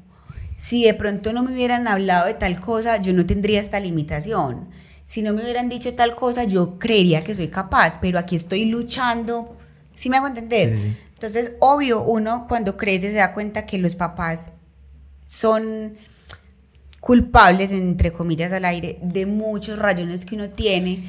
[0.56, 4.68] Si de pronto no me hubieran hablado de tal cosa, yo no tendría esta limitación.
[5.04, 8.64] Si no me hubieran dicho tal cosa, yo creería que soy capaz, pero aquí estoy
[8.64, 9.56] luchando.
[9.94, 10.76] ¿Sí me hago entender?
[10.76, 10.96] Sí.
[11.14, 14.46] Entonces, obvio, uno cuando crece se da cuenta que los papás
[15.24, 15.94] son
[17.00, 21.08] culpables, entre comillas, al aire, de muchos rayones que uno tiene,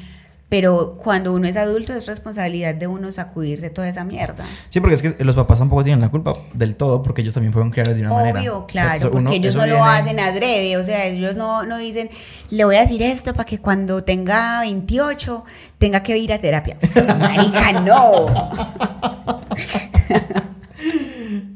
[0.50, 4.45] pero cuando uno es adulto es responsabilidad de uno sacudirse toda esa mierda.
[4.70, 7.52] Sí, porque es que los papás tampoco tienen la culpa del todo, porque ellos también
[7.52, 8.39] fueron criados de una manera.
[8.39, 12.10] Obvio, claro, porque uno- ellos no lo hacen adrede, o sea, ellos no, no dicen,
[12.50, 15.43] le voy a decir esto para que cuando tenga 28
[15.78, 16.78] tenga que ir a terapia.
[16.82, 18.26] O sea, marica, no.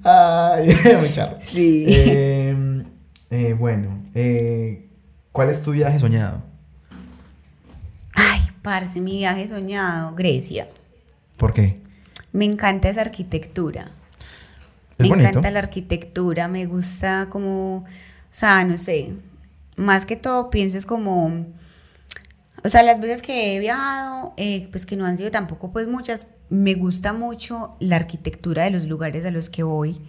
[0.04, 1.38] Ay, muy charro.
[1.42, 1.86] Sí.
[1.88, 2.84] Eh,
[3.30, 4.90] eh, bueno, eh,
[5.32, 6.42] ¿cuál es tu viaje soñado?
[8.62, 10.68] Parce, mi viaje soñado, Grecia.
[11.38, 11.80] ¿Por qué?
[12.32, 13.92] Me encanta esa arquitectura.
[14.98, 15.30] Es me bonito.
[15.30, 17.86] encanta la arquitectura, me gusta como, o
[18.30, 19.16] sea, no sé,
[19.76, 21.48] más que todo pienso es como,
[22.64, 25.88] o sea, las veces que he viajado, eh, pues que no han sido tampoco pues
[25.88, 30.00] muchas, me gusta mucho la arquitectura de los lugares a los que voy,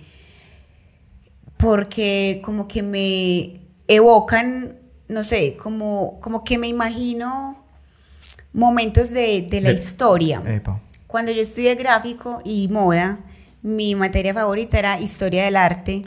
[1.57, 4.79] porque como que me evocan,
[5.09, 7.62] no sé, como, como que me imagino
[8.53, 10.43] momentos de, de la De- historia.
[10.47, 10.81] Epa.
[11.07, 13.21] Cuando yo estudié gráfico y moda,
[13.63, 16.03] mi materia favorita era historia del arte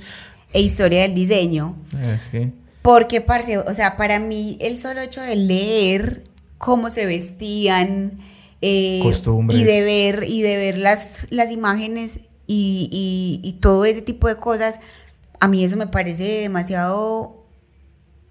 [0.53, 1.75] e historia del diseño.
[2.01, 2.51] Es que.
[2.81, 6.24] Porque, parce, o sea, para mí el solo hecho de leer
[6.57, 8.20] cómo se vestían
[8.61, 9.01] eh,
[9.51, 14.28] y de ver, y de ver las, las imágenes y, y- y todo ese tipo
[14.28, 14.79] de cosas,
[15.39, 17.43] a mí eso me parece demasiado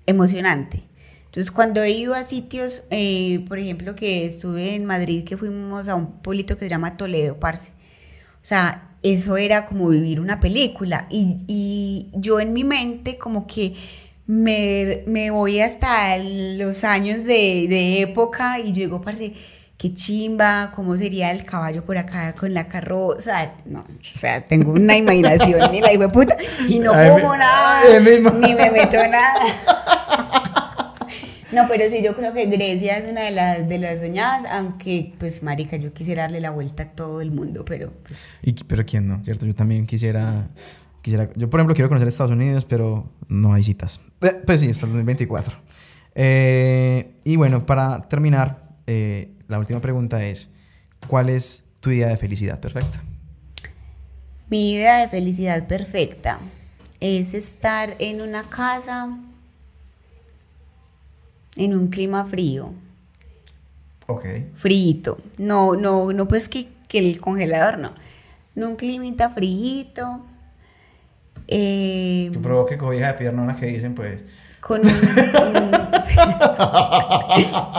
[0.06, 0.82] emocionante.
[1.35, 5.89] Entonces, cuando he ido a sitios, eh, por ejemplo, que estuve en Madrid, que fuimos
[5.89, 7.70] a un pueblito que se llama Toledo, parce.
[7.70, 11.09] O sea, eso era como vivir una película.
[11.11, 13.74] Y, y yo en mi mente como que
[14.28, 19.32] me, me voy hasta los años de, de época y yo digo, parce,
[19.77, 23.55] qué chimba, cómo sería el caballo por acá con la carroza.
[23.65, 26.36] No, o sea, tengo una imaginación ni la hijo puta.
[26.69, 27.81] Y no mi- nada,
[28.39, 30.43] ni me meto nada.
[31.55, 35.14] No, pero sí, yo creo que Grecia es una de las, de las soñadas, aunque,
[35.18, 38.85] pues, marica, yo quisiera darle la vuelta a todo el mundo, pero, pues, Y, pero
[38.85, 39.47] quién no, ¿cierto?
[39.47, 40.48] Yo también quisiera,
[41.02, 41.28] quisiera...
[41.36, 44.01] Yo, por ejemplo, quiero conocer Estados Unidos, pero no hay citas.
[44.20, 45.56] Eh, pues sí, hasta el 2024.
[46.16, 50.51] Eh, y bueno, para terminar, eh, la última pregunta es,
[51.06, 53.02] ¿cuál es tu idea de felicidad perfecta?
[54.55, 56.39] mi idea de felicidad perfecta
[57.01, 59.18] es estar en una casa,
[61.56, 62.72] en un clima frío,
[64.06, 64.24] Ok.
[64.55, 65.18] frito.
[65.39, 67.93] No, no, no, pues que, que el congelador no.
[68.56, 70.24] en un climita frío.
[71.48, 74.24] Eh, que provoque cobija de pierna que dicen, pues.
[74.60, 74.93] Con un.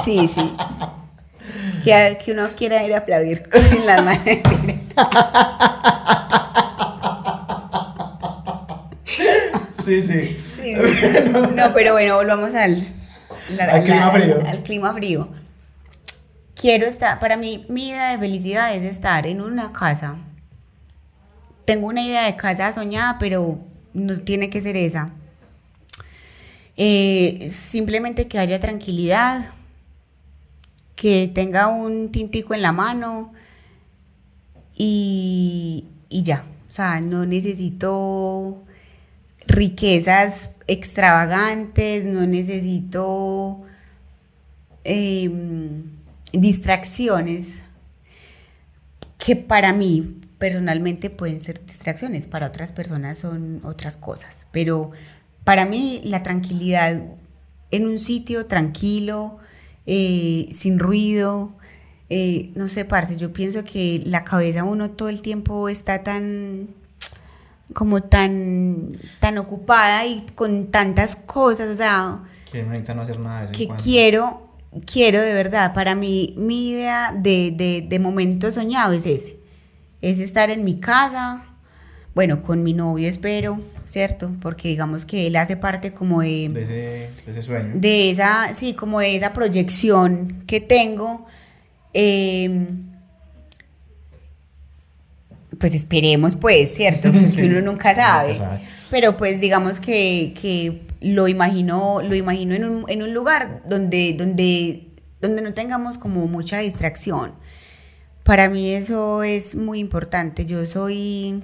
[0.05, 0.51] sí, sí.
[1.83, 4.23] Que, que, uno quiera ir a aplaudir sin las manos.
[9.83, 10.37] sí, sí.
[10.61, 10.75] sí,
[11.55, 12.87] No, pero bueno, volvamos al,
[13.49, 14.43] al, clima frío.
[14.45, 15.29] al clima frío.
[16.55, 20.17] Quiero estar, para mí, mi idea de felicidad es estar en una casa.
[21.65, 23.59] Tengo una idea de casa soñada, pero
[23.93, 25.09] no tiene que ser esa.
[26.77, 29.53] Eh, simplemente que haya tranquilidad,
[30.95, 33.33] que tenga un tintico en la mano
[34.75, 36.45] y, y ya.
[36.69, 38.63] O sea, no necesito
[39.47, 43.61] riquezas extravagantes, no necesito
[44.83, 45.83] em,
[46.33, 47.61] distracciones
[49.17, 54.91] que para mí personalmente pueden ser distracciones, para otras personas son otras cosas, pero
[55.43, 57.01] para mí la tranquilidad
[57.71, 59.37] en un sitio tranquilo,
[59.85, 61.53] eh, sin ruido,
[62.09, 66.67] eh, no sé, parce, yo pienso que la cabeza uno todo el tiempo está tan
[67.73, 72.19] como tan tan ocupada y con tantas cosas, o sea,
[72.51, 74.45] que no hacer nada de que quiero
[74.85, 79.37] quiero de verdad, para mí mi idea de, de, de momento soñado es ese,
[80.01, 81.45] es estar en mi casa,
[82.13, 84.31] bueno, con mi novio espero, ¿cierto?
[84.41, 86.49] Porque digamos que él hace parte como de...
[86.49, 86.73] De ese,
[87.25, 87.71] de ese sueño.
[87.75, 91.25] De esa, sí, como de esa proyección que tengo.
[91.93, 92.67] Eh,
[95.59, 97.11] pues esperemos, pues, ¿cierto?
[97.13, 98.39] Pues que uno nunca sabe.
[98.89, 104.13] Pero pues digamos que, que lo imagino, lo imagino en un, en un lugar donde,
[104.13, 104.87] donde,
[105.21, 107.33] donde no tengamos como mucha distracción.
[108.23, 110.45] Para mí eso es muy importante.
[110.45, 111.43] Yo soy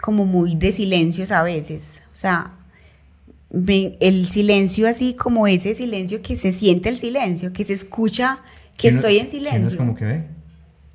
[0.00, 2.02] como muy de silencios a veces.
[2.12, 2.52] O sea,
[3.52, 8.40] el silencio así como ese silencio que se siente el silencio, que se escucha
[8.76, 9.70] que estoy en silencio.
[9.70, 10.24] es como que ve.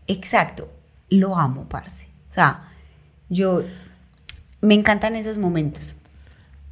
[0.07, 0.72] Exacto.
[1.10, 2.07] Lo amo, parce.
[2.35, 2.69] O sea,
[3.29, 3.63] yo
[4.59, 5.95] me encantan esos momentos.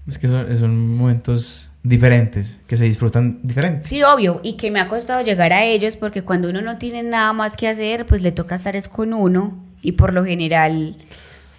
[0.05, 3.87] Es que son, momentos diferentes, que se disfrutan diferentes.
[3.87, 7.01] Sí, obvio, y que me ha costado llegar a ellos porque cuando uno no tiene
[7.01, 10.97] nada más que hacer, pues le toca estar es con uno y por lo general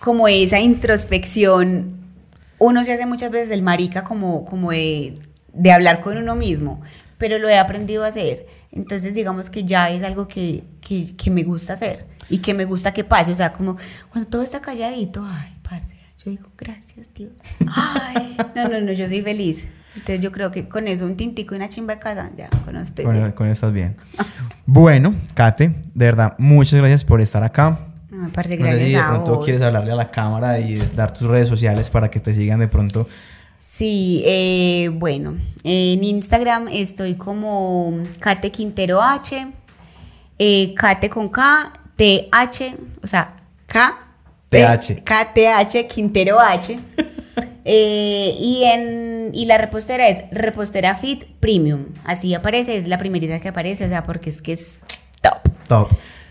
[0.00, 1.94] como esa introspección,
[2.58, 5.14] uno se hace muchas veces el marica como, como de,
[5.54, 6.82] de hablar con uno mismo,
[7.16, 8.46] pero lo he aprendido a hacer.
[8.70, 12.64] Entonces digamos que ya es algo que, que, que me gusta hacer y que me
[12.64, 13.76] gusta que pase, o sea, como
[14.10, 17.28] cuando todo está calladito, ay, parce, yo digo, gracias, tío.
[17.66, 19.66] Ay, no, no, no, yo soy feliz.
[19.94, 22.76] Entonces yo creo que con eso, un tintico y una chimba de casa, ya, con
[22.76, 23.32] eso estoy bien.
[23.32, 23.96] Con eso estás bien.
[24.66, 27.78] bueno, Kate, de verdad, muchas gracias por estar acá.
[28.32, 31.28] Parce, gracias no sé si de pronto quieres hablarle a la cámara y dar tus
[31.28, 33.08] redes sociales para que te sigan de pronto.
[33.56, 39.46] Sí, eh, bueno, en Instagram estoy como Kate Quintero H,
[40.38, 44.04] eh, Kate con K, T H, o sea, K
[45.04, 46.78] KTH, Quintero H.
[47.66, 51.86] Eh, y, en, y la repostera es Repostera Fit Premium.
[52.04, 54.72] Así aparece, es la primerita que aparece, o sea, porque es que es
[55.22, 55.38] top.
[55.66, 55.88] Top.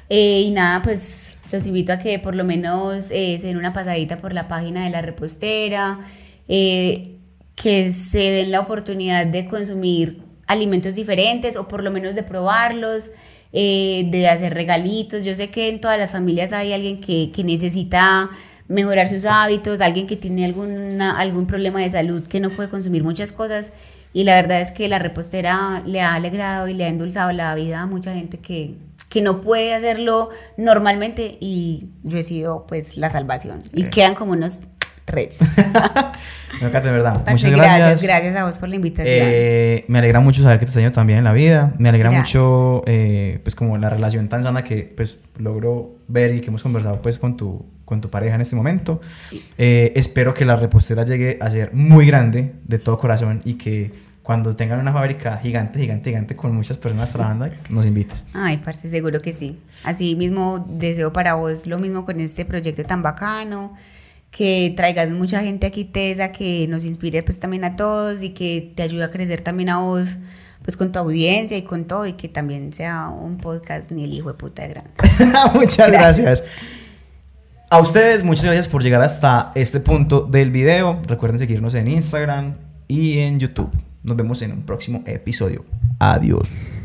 [0.10, 3.73] Eh, y nada, pues los invito a que por lo menos eh, se den una
[3.73, 6.02] pasadita por la página de la repostera,
[6.48, 13.10] que se den la oportunidad de consumir alimentos diferentes o por lo menos de probarlos.
[13.55, 15.23] Eh, de hacer regalitos.
[15.23, 18.31] Yo sé que en todas las familias hay alguien que, que necesita
[18.67, 23.03] mejorar sus hábitos, alguien que tiene alguna, algún problema de salud que no puede consumir
[23.03, 23.69] muchas cosas.
[24.11, 27.53] Y la verdad es que la repostera le ha alegrado y le ha endulzado la
[27.53, 28.75] vida a mucha gente que,
[29.09, 33.63] que no puede hacerlo normalmente y yo he sido pues la salvación.
[33.71, 34.61] Y quedan como unos
[35.07, 35.39] reyes.
[36.61, 37.23] no, de verdad.
[37.30, 38.03] Muchas gracias.
[38.03, 39.15] Gracias a vos por la invitación.
[39.19, 41.73] Eh, me alegra mucho saber que te está yendo también en la vida.
[41.77, 46.41] Me alegra mucho, eh, pues, como la relación tan sana que, pues, logro ver y
[46.41, 49.01] que hemos conversado, pues, con tu, con tu pareja en este momento.
[49.57, 53.91] Eh, espero que la repostera llegue a ser muy grande, de todo corazón, y que
[54.23, 58.23] cuando tengan una fábrica gigante, gigante, gigante, con muchas personas trabajando, nos invites.
[58.34, 59.59] Ay, parce, seguro que sí.
[59.84, 63.73] Así mismo deseo para vos lo mismo con este proyecto tan bacano
[64.35, 68.73] que traigas mucha gente aquí tesa, que nos inspire pues también a todos y que
[68.76, 70.18] te ayude a crecer también a vos
[70.64, 74.14] pues con tu audiencia y con todo y que también sea un podcast ni el
[74.14, 74.91] hijo de puta de grande.
[75.53, 76.43] muchas gracias.
[77.69, 81.01] A ustedes, muchas gracias por llegar hasta este punto del video.
[81.05, 82.55] Recuerden seguirnos en Instagram
[82.88, 83.69] y en YouTube.
[84.03, 85.65] Nos vemos en un próximo episodio.
[85.99, 86.82] Adiós.